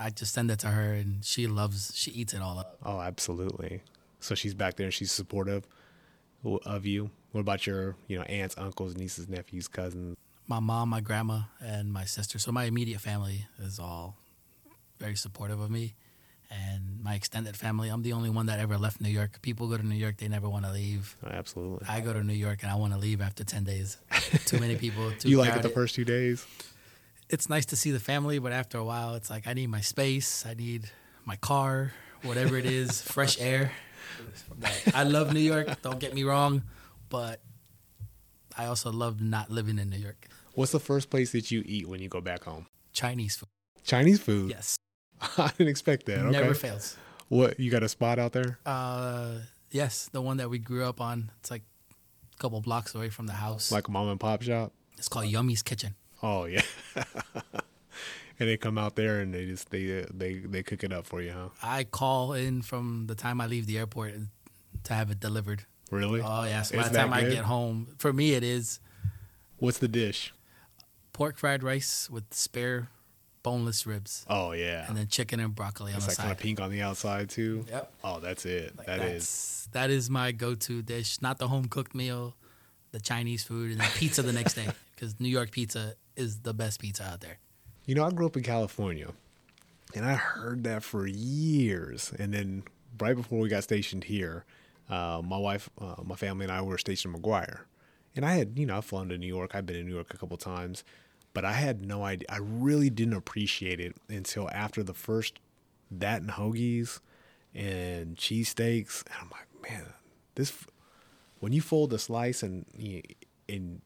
I 0.00 0.08
just 0.08 0.32
send 0.32 0.50
it 0.50 0.58
to 0.60 0.68
her, 0.68 0.94
and 0.94 1.22
she 1.22 1.46
loves. 1.46 1.92
She 1.94 2.10
eats 2.12 2.32
it 2.32 2.40
all 2.40 2.58
up. 2.58 2.78
Oh, 2.82 3.00
absolutely. 3.00 3.82
So 4.18 4.34
she's 4.34 4.54
back 4.54 4.76
there, 4.76 4.86
and 4.86 4.94
she's 4.94 5.12
supportive 5.12 5.66
of 6.64 6.86
you. 6.86 7.10
What 7.32 7.42
about 7.42 7.66
your, 7.66 7.96
you 8.08 8.16
know, 8.16 8.24
aunts, 8.24 8.56
uncles, 8.56 8.96
nieces, 8.96 9.28
nephews, 9.28 9.68
cousins? 9.68 10.16
My 10.50 10.58
mom, 10.58 10.88
my 10.88 11.00
grandma, 11.00 11.42
and 11.60 11.92
my 11.92 12.04
sister. 12.04 12.40
So 12.40 12.50
my 12.50 12.64
immediate 12.64 13.00
family 13.00 13.46
is 13.60 13.78
all 13.78 14.16
very 14.98 15.14
supportive 15.14 15.60
of 15.60 15.70
me, 15.70 15.94
and 16.50 17.00
my 17.00 17.14
extended 17.14 17.56
family. 17.56 17.88
I'm 17.88 18.02
the 18.02 18.12
only 18.14 18.30
one 18.30 18.46
that 18.46 18.58
ever 18.58 18.76
left 18.76 19.00
New 19.00 19.10
York. 19.10 19.40
People 19.42 19.68
go 19.68 19.76
to 19.76 19.86
New 19.86 19.94
York, 19.94 20.16
they 20.16 20.26
never 20.26 20.48
want 20.48 20.64
to 20.64 20.72
leave. 20.72 21.16
Oh, 21.24 21.28
absolutely. 21.30 21.86
I 21.88 22.00
go 22.00 22.12
to 22.12 22.24
New 22.24 22.34
York, 22.34 22.64
and 22.64 22.72
I 22.72 22.74
want 22.74 22.92
to 22.94 22.98
leave 22.98 23.20
after 23.20 23.44
ten 23.44 23.62
days. 23.62 23.96
Too 24.44 24.58
many 24.58 24.74
people. 24.74 25.12
Too 25.12 25.28
you 25.28 25.36
crowded. 25.36 25.50
like 25.50 25.60
it 25.60 25.62
the 25.62 25.68
first 25.68 25.94
two 25.94 26.04
days? 26.04 26.44
it's 27.28 27.48
nice 27.48 27.66
to 27.66 27.76
see 27.76 27.92
the 27.92 28.00
family, 28.00 28.40
but 28.40 28.50
after 28.50 28.76
a 28.76 28.84
while, 28.84 29.14
it's 29.14 29.30
like 29.30 29.46
I 29.46 29.52
need 29.52 29.68
my 29.68 29.82
space. 29.82 30.44
I 30.44 30.54
need 30.54 30.90
my 31.24 31.36
car, 31.36 31.92
whatever 32.22 32.56
it 32.56 32.66
is, 32.66 33.00
fresh 33.16 33.40
air. 33.40 33.70
I 34.92 35.04
love 35.04 35.32
New 35.32 35.38
York. 35.38 35.80
Don't 35.82 36.00
get 36.00 36.12
me 36.12 36.24
wrong, 36.24 36.64
but 37.08 37.40
I 38.58 38.66
also 38.66 38.90
love 38.90 39.20
not 39.20 39.48
living 39.48 39.78
in 39.78 39.90
New 39.90 39.96
York. 39.98 40.26
What's 40.54 40.72
the 40.72 40.80
first 40.80 41.10
place 41.10 41.32
that 41.32 41.50
you 41.50 41.62
eat 41.64 41.88
when 41.88 42.00
you 42.00 42.08
go 42.08 42.20
back 42.20 42.44
home? 42.44 42.66
Chinese 42.92 43.36
food. 43.36 43.48
Chinese 43.84 44.20
food. 44.20 44.50
Yes, 44.50 44.76
I 45.38 45.48
didn't 45.56 45.68
expect 45.68 46.06
that. 46.06 46.18
Okay. 46.20 46.30
never 46.30 46.54
fails. 46.54 46.96
What 47.28 47.60
you 47.60 47.70
got 47.70 47.82
a 47.82 47.88
spot 47.88 48.18
out 48.18 48.32
there? 48.32 48.58
Uh, 48.66 49.38
yes, 49.70 50.08
the 50.12 50.20
one 50.20 50.38
that 50.38 50.50
we 50.50 50.58
grew 50.58 50.84
up 50.84 51.00
on. 51.00 51.30
It's 51.40 51.50
like 51.50 51.62
a 52.34 52.38
couple 52.38 52.60
blocks 52.60 52.94
away 52.94 53.08
from 53.08 53.26
the 53.26 53.34
house. 53.34 53.70
Like 53.70 53.88
a 53.88 53.90
mom 53.90 54.08
and 54.08 54.18
pop 54.18 54.42
shop? 54.42 54.72
it's 55.00 55.08
called 55.08 55.26
Yummy's 55.26 55.62
Kitchen. 55.62 55.94
Oh 56.22 56.44
yeah. 56.44 56.62
and 56.94 58.48
they 58.48 58.58
come 58.58 58.76
out 58.76 58.96
there 58.96 59.20
and 59.20 59.32
they 59.32 59.46
just 59.46 59.70
they 59.70 60.04
they 60.12 60.34
they 60.40 60.62
cook 60.62 60.84
it 60.84 60.92
up 60.92 61.06
for 61.06 61.22
you, 61.22 61.32
huh? 61.32 61.48
I 61.62 61.84
call 61.84 62.34
in 62.34 62.60
from 62.60 63.06
the 63.06 63.14
time 63.14 63.40
I 63.40 63.46
leave 63.46 63.66
the 63.66 63.78
airport 63.78 64.14
to 64.84 64.92
have 64.92 65.10
it 65.10 65.20
delivered. 65.20 65.64
Really? 65.90 66.20
Oh 66.20 66.44
yes, 66.44 66.70
by 66.70 66.80
It's 66.80 66.90
the 66.90 66.98
time 66.98 67.12
I 67.14 67.22
get 67.22 67.44
home, 67.44 67.94
for 67.98 68.12
me 68.12 68.34
it 68.34 68.44
is 68.44 68.80
What's 69.58 69.78
the 69.78 69.88
dish? 69.88 70.32
Pork 71.20 71.36
fried 71.36 71.62
rice 71.62 72.08
with 72.08 72.24
spare 72.32 72.88
boneless 73.42 73.86
ribs, 73.86 74.24
Oh 74.26 74.52
yeah. 74.52 74.86
and 74.88 74.96
then 74.96 75.06
chicken 75.06 75.38
and 75.38 75.54
broccoli 75.54 75.92
on 75.92 75.98
it's 75.98 76.06
the 76.06 76.10
like 76.12 76.16
kind 76.16 76.32
of 76.32 76.38
pink 76.38 76.60
on 76.62 76.70
the 76.70 76.80
outside 76.80 77.28
too. 77.28 77.66
Yep. 77.68 77.92
Oh, 78.02 78.20
that's 78.20 78.46
it. 78.46 78.74
Like, 78.78 78.86
That 78.86 79.00
is. 79.00 79.68
that 79.72 79.90
is 79.90 80.08
my 80.08 80.32
go-to 80.32 80.80
dish. 80.80 81.20
Not 81.20 81.36
the 81.36 81.48
home 81.48 81.66
cooked 81.66 81.94
meal, 81.94 82.36
the 82.92 83.00
Chinese 83.00 83.44
food, 83.44 83.70
and 83.72 83.80
then 83.82 83.90
pizza 83.96 84.22
the 84.22 84.32
next 84.32 84.54
day 84.54 84.66
because 84.94 85.20
New 85.20 85.28
York 85.28 85.50
pizza 85.50 85.92
is 86.16 86.38
the 86.40 86.54
best 86.54 86.80
pizza 86.80 87.04
out 87.04 87.20
there. 87.20 87.36
You 87.84 87.94
know, 87.96 88.04
I 88.06 88.10
grew 88.12 88.24
up 88.24 88.36
in 88.38 88.42
California, 88.42 89.08
and 89.94 90.06
I 90.06 90.14
heard 90.14 90.64
that 90.64 90.82
for 90.82 91.06
years. 91.06 92.14
And 92.18 92.32
then 92.32 92.62
right 92.98 93.14
before 93.14 93.40
we 93.40 93.50
got 93.50 93.62
stationed 93.62 94.04
here, 94.04 94.46
uh, 94.88 95.20
my 95.22 95.36
wife, 95.36 95.68
uh, 95.78 95.96
my 96.02 96.14
family, 96.16 96.44
and 96.46 96.52
I 96.52 96.62
were 96.62 96.78
stationed 96.78 97.14
in 97.14 97.20
McGuire. 97.20 97.60
And 98.16 98.24
I 98.24 98.32
had, 98.36 98.58
you 98.58 98.64
know, 98.64 98.78
I've 98.78 98.86
flown 98.86 99.10
to 99.10 99.18
New 99.18 99.26
York. 99.26 99.50
I've 99.54 99.66
been 99.66 99.76
in 99.76 99.86
New 99.86 99.94
York 99.94 100.12
a 100.14 100.16
couple 100.16 100.36
times, 100.38 100.82
but 101.32 101.44
I 101.44 101.52
had 101.52 101.84
no 101.84 102.04
idea. 102.04 102.26
I 102.28 102.38
really 102.38 102.90
didn't 102.90 103.14
appreciate 103.14 103.80
it 103.80 103.96
until 104.08 104.48
after 104.50 104.82
the 104.82 104.94
first 104.94 105.38
that 105.90 106.22
and 106.22 106.30
hoagies 106.30 107.00
and 107.54 108.16
cheesesteaks. 108.16 109.04
And 109.06 109.14
I'm 109.20 109.30
like, 109.30 109.70
man, 109.70 109.86
this 110.34 110.52
when 111.40 111.52
you 111.52 111.60
fold 111.60 111.90
the 111.90 111.98
slice 111.98 112.42
and 112.42 112.64
and 113.48 113.80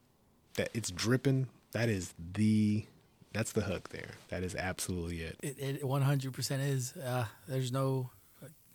that 0.56 0.70
it's 0.74 0.90
dripping, 0.90 1.48
that 1.72 1.88
is 1.88 2.14
the 2.34 2.86
that's 3.32 3.52
the 3.52 3.62
hook 3.62 3.88
there. 3.90 4.12
That 4.28 4.44
is 4.44 4.54
absolutely 4.54 5.22
it. 5.22 5.36
It, 5.42 5.58
it 5.58 5.82
100% 5.82 6.68
is. 6.68 6.96
Uh, 6.96 7.24
there's 7.48 7.72
no 7.72 8.10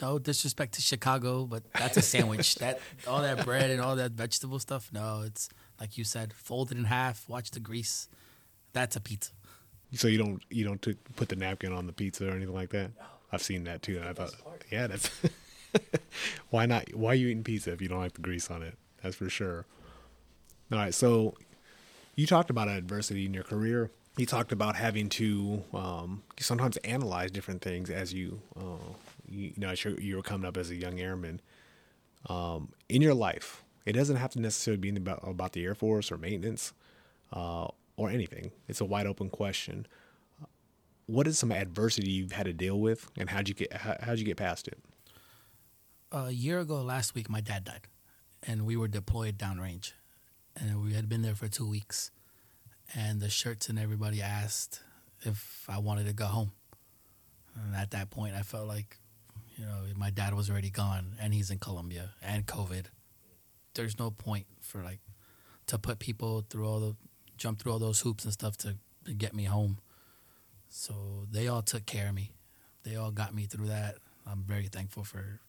no 0.02 0.20
disrespect 0.20 0.74
to 0.76 0.82
Chicago, 0.82 1.46
but 1.46 1.64
that's 1.74 1.98
a 1.98 2.02
sandwich. 2.02 2.56
that 2.56 2.80
all 3.08 3.22
that 3.22 3.46
bread 3.46 3.70
and 3.70 3.82
all 3.82 3.96
that 3.96 4.12
vegetable 4.12 4.60
stuff. 4.60 4.90
No, 4.94 5.24
it's 5.26 5.50
like 5.80 5.98
you 5.98 6.04
said, 6.04 6.34
fold 6.34 6.72
it 6.72 6.78
in 6.78 6.86
half. 6.86 7.28
Watch 7.28 7.52
the 7.52 7.60
grease. 7.60 8.10
That's 8.74 8.96
a 8.96 9.00
pizza. 9.00 9.32
So 9.94 10.08
you 10.08 10.18
don't 10.18 10.42
you 10.50 10.64
don't 10.64 10.82
t- 10.82 10.98
put 11.16 11.30
the 11.30 11.36
napkin 11.36 11.74
on 11.74 11.88
the 11.88 11.94
pizza 11.94 12.28
or 12.28 12.32
anything 12.32 12.54
like 12.54 12.70
that. 12.70 12.92
I've 13.32 13.42
seen 13.42 13.64
that 13.66 13.82
too. 13.82 13.98
And 13.98 14.08
I 14.08 14.14
thought, 14.14 14.34
yeah, 14.72 14.88
that's 14.88 15.10
why 16.50 16.66
not? 16.66 16.94
Why 16.94 17.12
are 17.12 17.16
you 17.16 17.28
eating 17.28 17.44
pizza 17.44 17.72
if 17.72 17.82
you 17.82 17.88
don't 17.88 18.00
like 18.00 18.14
the 18.14 18.22
grease 18.22 18.50
on 18.52 18.62
it? 18.64 18.78
That's 19.02 19.16
for 19.16 19.30
sure. 19.30 19.66
All 20.72 20.78
right, 20.78 20.94
so 20.94 21.36
you 22.16 22.28
talked 22.28 22.50
about 22.52 22.68
adversity 22.68 23.26
in 23.26 23.34
your 23.34 23.44
career. 23.44 23.90
You 24.18 24.26
talked 24.26 24.52
about 24.52 24.76
having 24.76 25.10
to 25.10 25.64
um, 25.74 26.24
sometimes 26.40 26.78
analyze 26.78 27.32
different 27.32 27.62
things 27.62 27.90
as 27.90 28.14
you, 28.14 28.42
uh, 28.56 28.94
you, 29.28 29.46
you 29.48 29.54
know, 29.58 29.70
as 29.70 29.84
you 29.84 29.98
you 30.00 30.16
were 30.18 30.22
coming 30.22 30.48
up 30.48 30.58
as 30.58 30.70
a 30.70 30.76
young 30.76 31.00
airman. 31.00 31.42
Um, 32.28 32.70
in 32.90 33.02
your 33.02 33.14
life, 33.14 33.64
it 33.86 33.94
doesn't 33.94 34.18
have 34.18 34.32
to 34.32 34.42
necessarily 34.42 34.80
be 34.80 34.90
about, 34.90 35.28
about 35.28 35.54
the 35.54 35.64
Air 35.64 35.74
Force 35.74 36.12
or 36.12 36.18
maintenance 36.18 36.74
uh, 37.32 37.70
or 38.00 38.10
anything. 38.10 38.52
It's 38.68 38.82
a 38.82 38.86
wide 38.86 39.06
open 39.06 39.30
question. 39.30 39.86
What 41.06 41.28
is 41.28 41.38
some 41.38 41.52
adversity 41.52 42.10
you've 42.12 42.32
had 42.32 42.46
to 42.46 42.54
deal 42.54 42.80
with, 42.80 43.10
and 43.18 43.30
how'd 43.30 43.50
you 43.50 43.56
get 43.56 43.74
how, 43.74 43.98
how'd 44.02 44.20
you 44.20 44.26
get 44.26 44.38
past 44.38 44.68
it? 44.68 44.80
a 46.12 46.32
year 46.32 46.60
ago 46.60 46.82
last 46.82 47.14
week 47.14 47.30
my 47.30 47.42
dad 47.42 47.64
died 47.64 47.88
and 48.42 48.66
we 48.66 48.76
were 48.76 48.88
deployed 48.88 49.38
downrange 49.38 49.94
and 50.56 50.84
we 50.84 50.94
had 50.94 51.08
been 51.08 51.22
there 51.22 51.36
for 51.36 51.48
two 51.48 51.68
weeks 51.68 52.10
and 52.96 53.22
the 53.22 53.30
shirts 53.30 53.70
and 53.70 53.78
everybody 53.78 54.22
asked 54.22 54.82
if 55.22 55.66
i 55.70 55.78
wanted 55.78 56.08
to 56.08 56.14
go 56.14 56.26
home 56.26 56.52
and 57.64 57.76
at 57.76 57.92
that 57.92 58.10
point 58.10 58.34
i 58.36 58.42
felt 58.42 58.68
like 58.68 58.98
you 59.56 59.64
know 59.64 59.84
my 59.96 60.10
dad 60.10 60.34
was 60.34 60.50
already 60.50 60.72
gone 60.72 61.14
and 61.22 61.34
he's 61.34 61.52
in 61.52 61.60
colombia 61.60 62.10
and 62.24 62.48
covid 62.48 62.86
there's 63.76 64.00
no 64.00 64.10
point 64.10 64.48
for 64.62 64.82
like 64.84 65.02
to 65.68 65.78
put 65.78 66.00
people 66.00 66.44
through 66.50 66.68
all 66.68 66.80
the 66.80 66.96
jump 67.40 67.60
through 67.60 67.72
all 67.72 67.80
those 67.80 68.02
hoops 68.02 68.24
and 68.24 68.34
stuff 68.34 68.58
to, 68.58 68.76
to 69.06 69.14
get 69.14 69.34
me 69.34 69.46
home 69.46 69.80
so 70.70 70.94
they 71.32 71.48
all 71.48 71.62
took 71.62 71.86
care 71.86 72.10
of 72.10 72.16
me 72.16 72.32
they 72.84 72.96
all 72.96 73.12
got 73.12 73.34
me 73.34 73.46
through 73.46 73.68
that 73.68 73.96
i'm 74.28 74.44
very 74.44 74.68
thankful 74.68 75.04
for 75.04 75.40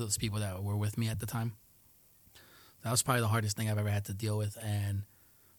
those 0.00 0.18
people 0.18 0.38
that 0.40 0.62
were 0.62 0.76
with 0.76 0.98
me 0.98 1.08
at 1.08 1.20
the 1.20 1.26
time. 1.26 1.52
That 2.82 2.90
was 2.90 3.02
probably 3.02 3.20
the 3.20 3.28
hardest 3.28 3.56
thing 3.56 3.70
I've 3.70 3.78
ever 3.78 3.90
had 3.90 4.06
to 4.06 4.14
deal 4.14 4.38
with, 4.38 4.56
and 4.62 5.02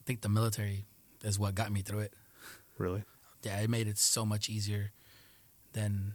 I 0.00 0.02
think 0.04 0.20
the 0.20 0.28
military 0.28 0.84
is 1.22 1.38
what 1.38 1.54
got 1.54 1.70
me 1.70 1.82
through 1.82 2.00
it. 2.00 2.14
Really? 2.78 3.04
Yeah, 3.42 3.60
it 3.60 3.70
made 3.70 3.86
it 3.86 3.98
so 3.98 4.26
much 4.26 4.48
easier 4.48 4.90
than 5.72 6.14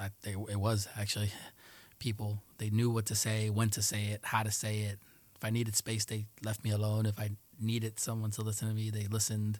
I, 0.00 0.10
it 0.24 0.56
was 0.56 0.88
actually. 0.98 1.30
People 1.98 2.42
they 2.58 2.68
knew 2.68 2.90
what 2.90 3.06
to 3.06 3.14
say, 3.14 3.48
when 3.48 3.70
to 3.70 3.80
say 3.80 4.06
it, 4.06 4.22
how 4.24 4.42
to 4.42 4.50
say 4.50 4.80
it. 4.80 4.98
If 5.42 5.46
I 5.46 5.50
needed 5.50 5.74
space, 5.74 6.04
they 6.04 6.26
left 6.44 6.62
me 6.62 6.70
alone. 6.70 7.04
If 7.04 7.18
I 7.18 7.30
needed 7.60 7.98
someone 7.98 8.30
to 8.30 8.42
listen 8.42 8.68
to 8.68 8.74
me, 8.74 8.90
they 8.90 9.08
listened. 9.08 9.58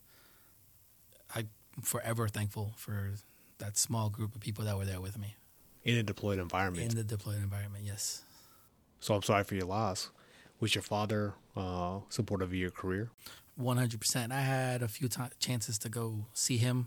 I'm 1.35 1.49
forever 1.83 2.29
thankful 2.29 2.75
for 2.77 3.15
that 3.59 3.77
small 3.77 4.09
group 4.09 4.37
of 4.37 4.41
people 4.41 4.65
that 4.65 4.77
were 4.77 4.85
there 4.85 5.01
with 5.01 5.19
me 5.19 5.35
In 5.83 5.97
a 5.97 6.05
deployed 6.05 6.39
environment. 6.39 6.93
in 6.93 6.97
the 6.97 7.03
deployed 7.03 7.39
environment. 7.39 7.83
Yes. 7.85 8.23
so 9.01 9.13
I'm 9.17 9.23
sorry 9.23 9.43
for 9.43 9.57
your 9.57 9.65
loss. 9.67 10.11
Was 10.61 10.77
your 10.77 10.83
father 10.83 11.35
uh, 11.57 11.99
supportive 12.11 12.51
of 12.51 12.55
your 12.55 12.71
career? 12.71 13.11
One 13.57 13.77
hundred 13.77 13.99
percent. 14.01 14.31
I 14.33 14.43
had 14.43 14.83
a 14.83 14.89
few 14.89 15.09
ti 15.09 15.23
chances 15.41 15.79
to 15.79 15.89
go 15.89 16.27
see 16.33 16.59
him, 16.59 16.87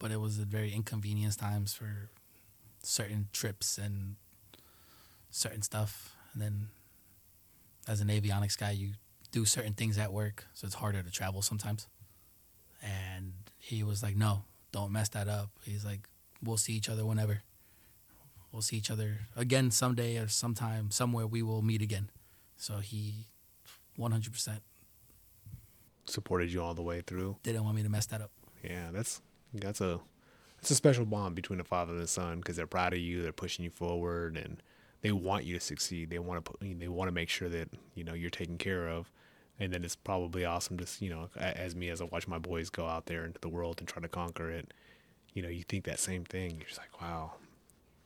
but 0.00 0.10
it 0.10 0.20
was 0.20 0.40
at 0.40 0.48
very 0.48 0.72
inconvenienced 0.72 1.38
times 1.38 1.72
for 1.72 2.10
certain 2.82 3.28
trips 3.32 3.78
and 3.78 4.16
certain 5.30 5.62
stuff. 5.62 6.16
And 6.32 6.42
then, 6.42 6.68
as 7.88 8.00
an 8.00 8.08
avionics 8.08 8.56
guy, 8.58 8.70
you 8.70 8.92
do 9.30 9.44
certain 9.44 9.72
things 9.74 9.98
at 9.98 10.12
work, 10.12 10.46
so 10.54 10.66
it's 10.66 10.74
harder 10.76 11.02
to 11.02 11.10
travel 11.10 11.42
sometimes. 11.42 11.88
And 12.82 13.32
he 13.58 13.82
was 13.82 14.02
like, 14.02 14.16
"No, 14.16 14.44
don't 14.72 14.92
mess 14.92 15.08
that 15.10 15.28
up." 15.28 15.50
He's 15.64 15.84
like, 15.84 16.08
"We'll 16.42 16.56
see 16.56 16.74
each 16.74 16.88
other 16.88 17.06
whenever. 17.06 17.42
We'll 18.50 18.62
see 18.62 18.76
each 18.76 18.90
other 18.90 19.20
again 19.36 19.70
someday 19.70 20.18
or 20.18 20.28
sometime 20.28 20.90
somewhere. 20.90 21.26
We 21.26 21.42
will 21.42 21.62
meet 21.62 21.80
again." 21.82 22.10
So 22.56 22.78
he, 22.78 23.28
one 23.96 24.12
hundred 24.12 24.32
percent 24.32 24.62
Supported 26.04 26.52
you 26.52 26.60
all 26.62 26.74
the 26.74 26.82
way 26.82 27.00
through. 27.00 27.36
didn't 27.44 27.62
want 27.64 27.76
me 27.76 27.82
to 27.84 27.88
mess 27.88 28.06
that 28.06 28.20
up. 28.20 28.30
Yeah, 28.64 28.90
that's 28.92 29.22
that's 29.54 29.80
a 29.80 30.00
it's 30.58 30.70
a 30.70 30.74
special 30.74 31.04
bond 31.04 31.34
between 31.36 31.60
a 31.60 31.64
father 31.64 31.92
and 31.92 32.02
a 32.02 32.06
son 32.08 32.38
because 32.38 32.56
they're 32.56 32.66
proud 32.66 32.92
of 32.92 32.98
you, 32.98 33.22
they're 33.22 33.32
pushing 33.32 33.64
you 33.64 33.70
forward, 33.70 34.36
and 34.36 34.60
they 35.02 35.12
want 35.12 35.44
you 35.44 35.54
to 35.54 35.60
succeed. 35.60 36.10
They 36.10 36.18
want 36.18 36.44
to 36.44 36.50
put, 36.50 36.60
they 36.60 36.88
want 36.88 37.08
to 37.08 37.12
make 37.12 37.28
sure 37.28 37.48
that 37.48 37.68
you 37.94 38.04
know 38.04 38.14
you're 38.14 38.30
taken 38.30 38.56
care 38.56 38.88
of. 38.88 39.10
And 39.60 39.72
then 39.72 39.84
it's 39.84 39.94
probably 39.94 40.44
awesome 40.44 40.78
to 40.78 40.86
you 41.04 41.10
know 41.10 41.28
as 41.36 41.76
me 41.76 41.88
as 41.90 42.00
I 42.00 42.04
watch 42.04 42.26
my 42.26 42.38
boys 42.38 42.70
go 42.70 42.86
out 42.86 43.06
there 43.06 43.24
into 43.24 43.40
the 43.40 43.48
world 43.48 43.76
and 43.80 43.88
try 43.88 44.00
to 44.00 44.08
conquer 44.08 44.50
it. 44.50 44.72
You 45.34 45.42
know, 45.42 45.48
you 45.48 45.64
think 45.64 45.84
that 45.84 45.98
same 45.98 46.24
thing. 46.24 46.56
You're 46.56 46.68
just 46.68 46.78
like, 46.78 47.00
wow, 47.00 47.32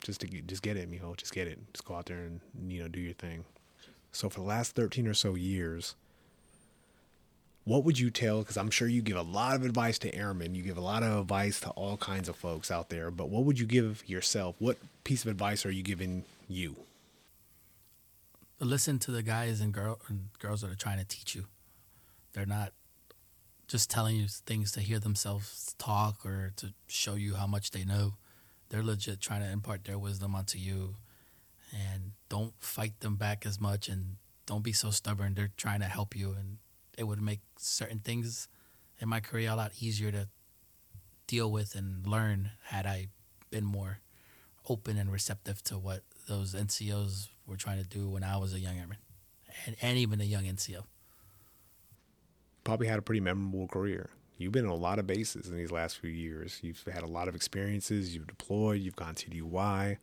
just 0.01 0.21
to 0.21 0.27
get, 0.27 0.47
just 0.47 0.63
get 0.63 0.77
it, 0.77 0.91
Mijo, 0.91 1.17
just 1.17 1.33
get 1.33 1.49
it. 1.49 1.59
Just 1.73 1.85
go 1.85 1.95
out 1.95 2.07
there 2.07 2.19
and 2.19 2.41
you 2.69 2.83
know 2.83 2.89
do 2.89 3.01
your 3.01 3.15
thing. 3.15 3.45
So 4.13 4.29
for 4.31 4.41
the 4.41 4.47
last 4.47 4.75
13 4.75 5.07
or 5.07 5.15
so 5.15 5.35
years, 5.35 5.95
what 7.65 7.83
would 7.85 7.99
you 7.99 8.11
tell 8.11 8.39
because 8.39 8.57
i'm 8.57 8.71
sure 8.71 8.87
you 8.87 9.03
give 9.03 9.17
a 9.17 9.23
lot 9.23 9.57
of 9.57 9.65
advice 9.65 9.99
to 9.99 10.15
airmen 10.15 10.55
you 10.55 10.63
give 10.63 10.79
a 10.79 10.81
lot 10.81 11.03
of 11.03 11.19
advice 11.19 11.59
to 11.59 11.69
all 11.71 11.97
kinds 11.97 12.29
of 12.29 12.37
folks 12.37 12.71
out 12.71 12.91
there 12.91 13.11
but 13.11 13.29
what 13.29 13.43
would 13.43 13.59
you 13.59 13.67
give 13.67 14.09
yourself 14.09 14.55
what 14.61 14.79
piece 15.03 15.25
of 15.25 15.31
advice 15.31 15.67
are 15.67 15.71
you 15.73 15.83
giving 15.83 16.25
you 16.49 16.77
Listen 18.59 18.99
to 19.01 19.11
the 19.11 19.23
guys 19.23 19.61
and, 19.61 19.73
girl, 19.73 20.01
and 20.09 20.31
girls 20.39 20.63
that 20.63 20.71
are 20.71 20.77
trying 20.77 20.99
to 20.99 21.05
teach 21.05 21.35
you. 21.35 21.45
They're 22.33 22.47
not 22.47 22.73
just 23.69 23.91
telling 23.91 24.17
you 24.17 24.29
things 24.29 24.73
to 24.73 24.81
hear 24.81 24.99
themselves 24.99 25.75
talk 25.79 26.25
or 26.25 26.53
to 26.57 26.73
show 26.87 27.17
you 27.17 27.35
how 27.35 27.47
much 27.47 27.73
they 27.73 27.85
know. 27.85 28.15
They're 28.71 28.83
legit 28.83 29.21
trying 29.21 29.43
to 29.43 29.51
impart 29.51 29.85
their 29.85 29.99
wisdom 29.99 30.35
onto 30.35 30.59
you. 30.59 30.97
And 31.71 32.13
don't 32.31 32.55
fight 32.59 33.01
them 33.01 33.17
back 33.17 33.45
as 33.45 33.61
much 33.61 33.89
and 33.89 34.17
don't 34.47 34.65
be 34.65 34.73
so 34.73 34.91
stubborn. 34.91 35.35
They're 35.35 35.53
trying 35.59 35.81
to 35.81 35.87
help 35.87 36.17
you 36.17 36.33
and 36.33 36.57
it 36.97 37.05
would 37.05 37.21
make 37.21 37.41
certain 37.59 37.99
things 37.99 38.49
in 38.99 39.09
my 39.09 39.21
career 39.21 39.51
a 39.51 39.57
lot 39.57 39.73
easier 39.81 40.11
to 40.13 40.29
deal 41.27 41.53
with 41.53 41.75
and 41.75 42.07
learn 42.07 42.53
had 42.65 42.87
I 42.87 43.09
been 43.51 43.65
more 43.65 43.99
open 44.67 44.97
and 44.97 45.13
receptive 45.13 45.63
to 45.65 45.75
what 45.77 46.03
those 46.27 46.55
NCOs 46.55 47.29
were 47.47 47.57
trying 47.57 47.83
to 47.83 47.89
do 47.89 48.09
when 48.09 48.25
I 48.25 48.37
was 48.37 48.53
a 48.53 48.59
young 48.59 48.77
airman 48.77 48.99
and, 49.65 49.77
and 49.81 49.99
even 49.99 50.21
a 50.21 50.25
young 50.25 50.45
NCO. 50.45 50.85
Probably 52.65 52.89
had 52.89 52.99
a 52.99 53.03
pretty 53.03 53.21
memorable 53.21 53.69
career. 53.69 54.11
You've 54.39 54.53
been 54.53 54.67
on 54.67 54.73
a 54.73 54.75
lot 54.75 54.99
of 54.99 55.07
bases 55.07 55.49
in 55.49 55.57
these 55.57 55.71
last 55.71 55.99
few 55.99 56.11
years. 56.11 56.59
You've 56.63 56.83
had 56.85 57.03
a 57.03 57.07
lot 57.07 57.29
of 57.29 57.35
experiences. 57.35 58.15
You've 58.15 58.27
deployed. 58.27 58.83
You've 58.83 58.97
gone 58.97 59.15
TDY. 59.15 59.97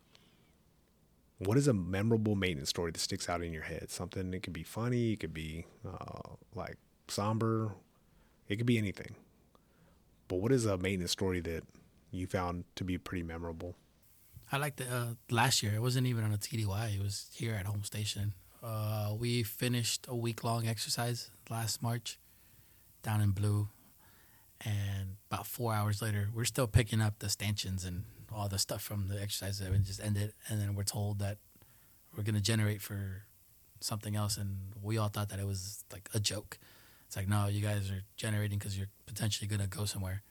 What 1.40 1.58
is 1.58 1.68
a 1.68 1.74
memorable 1.74 2.36
maintenance 2.36 2.70
story 2.70 2.92
that 2.92 3.00
sticks 3.00 3.30
out 3.30 3.44
in 3.44 3.52
your 3.52 3.64
head? 3.64 3.92
Something 3.92 4.32
that 4.32 4.42
could 4.44 4.54
be 4.54 4.64
funny. 4.64 5.14
It 5.14 5.20
could 5.20 5.34
be 5.34 5.66
uh, 5.86 6.36
like 6.56 6.78
somber. 7.10 7.74
It 8.48 8.56
could 8.56 8.66
be 8.66 8.78
anything. 8.78 9.16
But 10.28 10.38
what 10.38 10.52
is 10.52 10.66
a 10.66 10.78
maintenance 10.78 11.12
story 11.12 11.42
that 11.42 11.64
you 12.12 12.26
found 12.26 12.64
to 12.76 12.84
be 12.84 12.98
pretty 12.98 13.24
memorable? 13.24 13.76
I 14.54 14.58
like 14.58 14.76
the 14.76 14.86
uh, 14.86 15.06
last 15.32 15.64
year. 15.64 15.74
It 15.74 15.82
wasn't 15.82 16.06
even 16.06 16.24
on 16.24 16.32
a 16.32 16.38
TDY. 16.38 16.96
It 16.96 17.02
was 17.02 17.26
here 17.34 17.56
at 17.56 17.66
home 17.66 17.84
station. 17.84 18.36
Uh, 18.62 19.16
we 19.18 19.42
finished 19.42 20.06
a 20.08 20.16
week 20.16 20.44
long 20.44 20.68
exercise 20.68 21.32
last 21.50 21.82
March 21.82 22.20
down 23.02 23.20
in 23.20 23.32
Blue, 23.32 23.70
and 24.64 25.16
about 25.32 25.48
four 25.48 25.74
hours 25.74 26.04
later, 26.04 26.30
we're 26.32 26.46
still 26.46 26.68
picking 26.68 27.02
up 27.02 27.18
the 27.18 27.30
stanchions 27.30 27.84
and 27.84 28.04
all 28.32 28.48
the 28.48 28.60
stuff 28.60 28.84
from 28.84 29.08
the 29.08 29.20
exercise 29.20 29.58
that 29.58 29.72
we 29.72 29.80
just 29.80 30.00
ended. 30.00 30.34
And 30.48 30.62
then 30.62 30.76
we're 30.76 30.84
told 30.84 31.18
that 31.18 31.40
we're 32.16 32.24
going 32.24 32.36
to 32.36 32.42
generate 32.42 32.84
for 32.84 33.24
something 33.80 34.16
else, 34.16 34.38
and 34.38 34.58
we 34.84 35.00
all 35.00 35.10
thought 35.10 35.30
that 35.30 35.40
it 35.40 35.48
was 35.48 35.84
like 35.92 36.08
a 36.14 36.20
joke. 36.20 36.60
It's 37.08 37.18
like, 37.18 37.28
no, 37.28 37.48
you 37.48 37.64
guys 37.64 37.90
are 37.90 38.04
generating 38.18 38.60
because 38.60 38.78
you're 38.78 38.90
potentially 39.08 39.48
going 39.48 39.62
to 39.62 39.68
go 39.68 39.86
somewhere. 39.86 40.22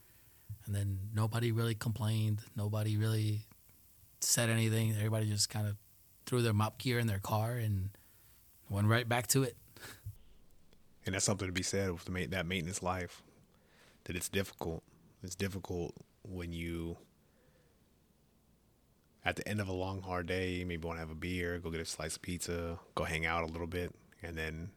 And 0.65 0.73
then 0.77 1.01
nobody 1.13 1.51
really 1.51 1.75
complained. 1.75 2.39
Nobody 2.55 2.97
really 2.97 3.47
said 4.25 4.51
anything. 4.51 4.93
Everybody 4.97 5.27
just 5.27 5.51
kind 5.51 5.67
of 5.67 5.77
threw 6.27 6.43
their 6.43 6.53
MOPP 6.53 6.79
gear 6.79 6.99
in 6.99 7.07
their 7.07 7.19
car 7.19 7.53
and 7.53 7.91
went 8.69 8.87
right 8.87 9.09
back 9.09 9.27
to 9.29 9.43
it. 9.43 9.57
And 11.05 11.15
that's 11.15 11.25
something 11.25 11.49
to 11.49 11.53
be 11.53 11.63
said 11.63 11.91
with 11.91 12.05
the, 12.05 12.27
that 12.27 12.47
maintenance 12.47 12.83
life. 12.83 13.23
That 14.05 14.17
it's 14.17 14.29
difficult. 14.29 14.83
It's 15.23 15.35
difficult 15.35 15.95
when 16.23 16.53
you, 16.53 16.97
at 19.25 19.37
the 19.37 19.47
end 19.49 19.61
of 19.61 19.69
a 19.69 19.73
long, 19.73 20.03
hard 20.03 20.27
day, 20.27 20.65
maybe 20.65 20.87
want 20.87 20.97
to 20.97 21.01
have 21.01 21.11
a 21.11 21.17
beer, 21.17 21.59
go 21.59 21.71
get 21.71 21.81
a 21.81 21.85
slice 21.85 22.17
of 22.17 22.23
pizza, 22.23 22.79
go 22.95 23.05
hang 23.05 23.27
out 23.27 23.43
a 23.43 23.47
little 23.47 23.67
bit, 23.67 23.93
and 24.23 24.37
then 24.37 24.71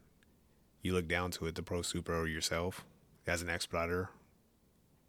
you 0.81 0.93
look 0.93 1.07
down 1.07 1.31
to 1.31 1.47
it, 1.47 1.55
the 1.55 1.63
pro 1.63 1.81
super 1.81 2.15
or 2.15 2.27
yourself, 2.27 2.85
as 3.27 3.41
an 3.41 3.49
expediter, 3.49 4.09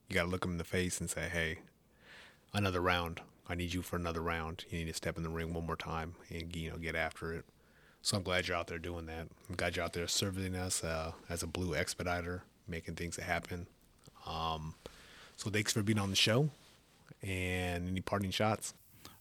you 0.08 0.14
got 0.14 0.22
to 0.22 0.28
look 0.28 0.42
them 0.42 0.52
in 0.52 0.58
the 0.58 0.64
face 0.64 1.00
and 1.00 1.10
say, 1.10 1.28
hey, 1.30 1.58
another 2.54 2.80
round. 2.80 3.20
I 3.48 3.54
need 3.54 3.72
you 3.72 3.82
for 3.82 3.96
another 3.96 4.20
round. 4.20 4.64
You 4.70 4.78
need 4.78 4.88
to 4.88 4.94
step 4.94 5.16
in 5.16 5.22
the 5.22 5.28
ring 5.28 5.52
one 5.52 5.66
more 5.66 5.76
time 5.76 6.14
and 6.30 6.54
you 6.54 6.70
know 6.70 6.76
get 6.76 6.96
after 6.96 7.32
it. 7.32 7.44
So 8.02 8.16
I'm 8.16 8.22
glad 8.22 8.46
you're 8.46 8.56
out 8.56 8.68
there 8.68 8.78
doing 8.78 9.06
that. 9.06 9.28
I'm 9.48 9.56
glad 9.56 9.76
you're 9.76 9.84
out 9.84 9.92
there 9.92 10.06
serving 10.06 10.54
us 10.54 10.84
uh, 10.84 11.12
as 11.28 11.42
a 11.42 11.46
blue 11.46 11.74
expediter, 11.74 12.42
making 12.68 12.94
things 12.94 13.16
happen. 13.16 13.66
Um, 14.26 14.74
so 15.36 15.50
thanks 15.50 15.72
for 15.72 15.82
being 15.82 15.98
on 15.98 16.10
the 16.10 16.16
show. 16.16 16.50
And 17.22 17.88
any 17.88 18.00
parting 18.00 18.30
shots? 18.30 18.74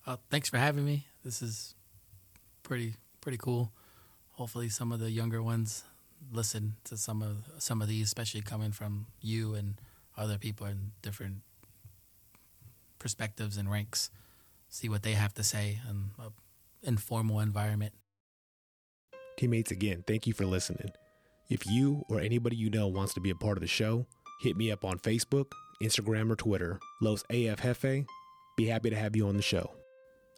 Uh, 0.06 0.18
thanks 0.30 0.50
for 0.50 0.58
having 0.58 0.86
me. 0.86 1.08
This 1.24 1.42
is 1.42 1.74
pretty 2.64 2.96
pretty 3.22 3.38
cool. 3.38 3.72
Hopefully, 4.34 4.70
some 4.70 4.92
of 4.92 5.00
the 5.00 5.10
younger 5.10 5.42
ones 5.42 5.84
listen 6.32 6.76
to 6.84 6.98
some 6.98 7.22
of 7.22 7.50
some 7.58 7.82
of 7.82 7.88
these, 7.88 8.08
especially 8.08 8.42
coming 8.42 8.72
from 8.72 9.08
you 9.22 9.56
and 9.56 9.76
other 10.18 10.38
people 10.38 10.68
in 10.68 10.92
different 11.02 11.38
perspectives 13.00 13.58
and 13.58 13.70
ranks, 13.70 14.10
see 14.70 14.90
what 14.90 15.04
they 15.04 15.14
have 15.14 15.34
to 15.36 15.44
say 15.44 15.80
in 15.90 16.12
an 16.20 16.32
informal 16.84 17.40
environment. 17.40 17.94
Teammates, 19.38 19.72
again, 19.72 20.04
thank 20.08 20.28
you 20.28 20.34
for 20.34 20.46
listening. 20.46 20.92
If 21.50 21.68
you 21.68 22.04
or 22.10 22.20
anybody 22.20 22.56
you 22.56 22.70
know 22.70 22.88
wants 22.88 23.14
to 23.16 23.20
be 23.20 23.30
a 23.30 23.36
part 23.36 23.58
of 23.58 23.62
the 23.62 23.68
show, 23.68 24.06
hit 24.42 24.56
me 24.58 24.72
up 24.72 24.84
on 24.86 24.98
Facebook, 25.00 25.52
Instagram, 25.84 26.32
or 26.32 26.36
Twitter, 26.36 26.80
Los 27.02 27.24
AF 27.30 27.62
Jefe. 27.62 28.06
Be 28.58 28.66
happy 28.68 28.90
to 28.90 28.96
have 28.96 29.16
you 29.16 29.28
on 29.28 29.36
the 29.36 29.42
show. 29.42 29.72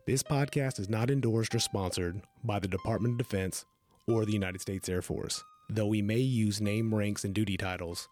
This 0.07 0.23
podcast 0.23 0.79
is 0.79 0.89
not 0.89 1.11
endorsed 1.11 1.53
or 1.53 1.59
sponsored 1.59 2.21
by 2.43 2.59
the 2.59 2.67
Department 2.67 3.13
of 3.13 3.17
Defense 3.27 3.65
or 4.07 4.25
the 4.25 4.31
United 4.31 4.61
States 4.61 4.89
Air 4.89 5.01
Force. 5.01 5.43
Though 5.69 5.87
we 5.87 6.01
may 6.01 6.19
use 6.19 6.61
name, 6.61 6.95
ranks, 6.95 7.25
and 7.25 7.33
duty 7.33 7.57
titles, 7.57 8.07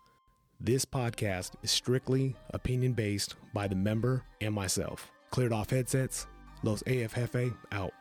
this 0.59 0.85
podcast 0.85 1.51
is 1.63 1.71
strictly 1.71 2.35
opinion 2.51 2.93
based 2.93 3.35
by 3.53 3.67
the 3.67 3.75
member 3.75 4.23
and 4.41 4.53
myself. 4.53 5.11
Cleared 5.31 5.53
off 5.53 5.69
headsets, 5.69 6.27
Los 6.63 6.81
AF 6.83 7.13
Jefe 7.15 7.51
out. 7.71 7.93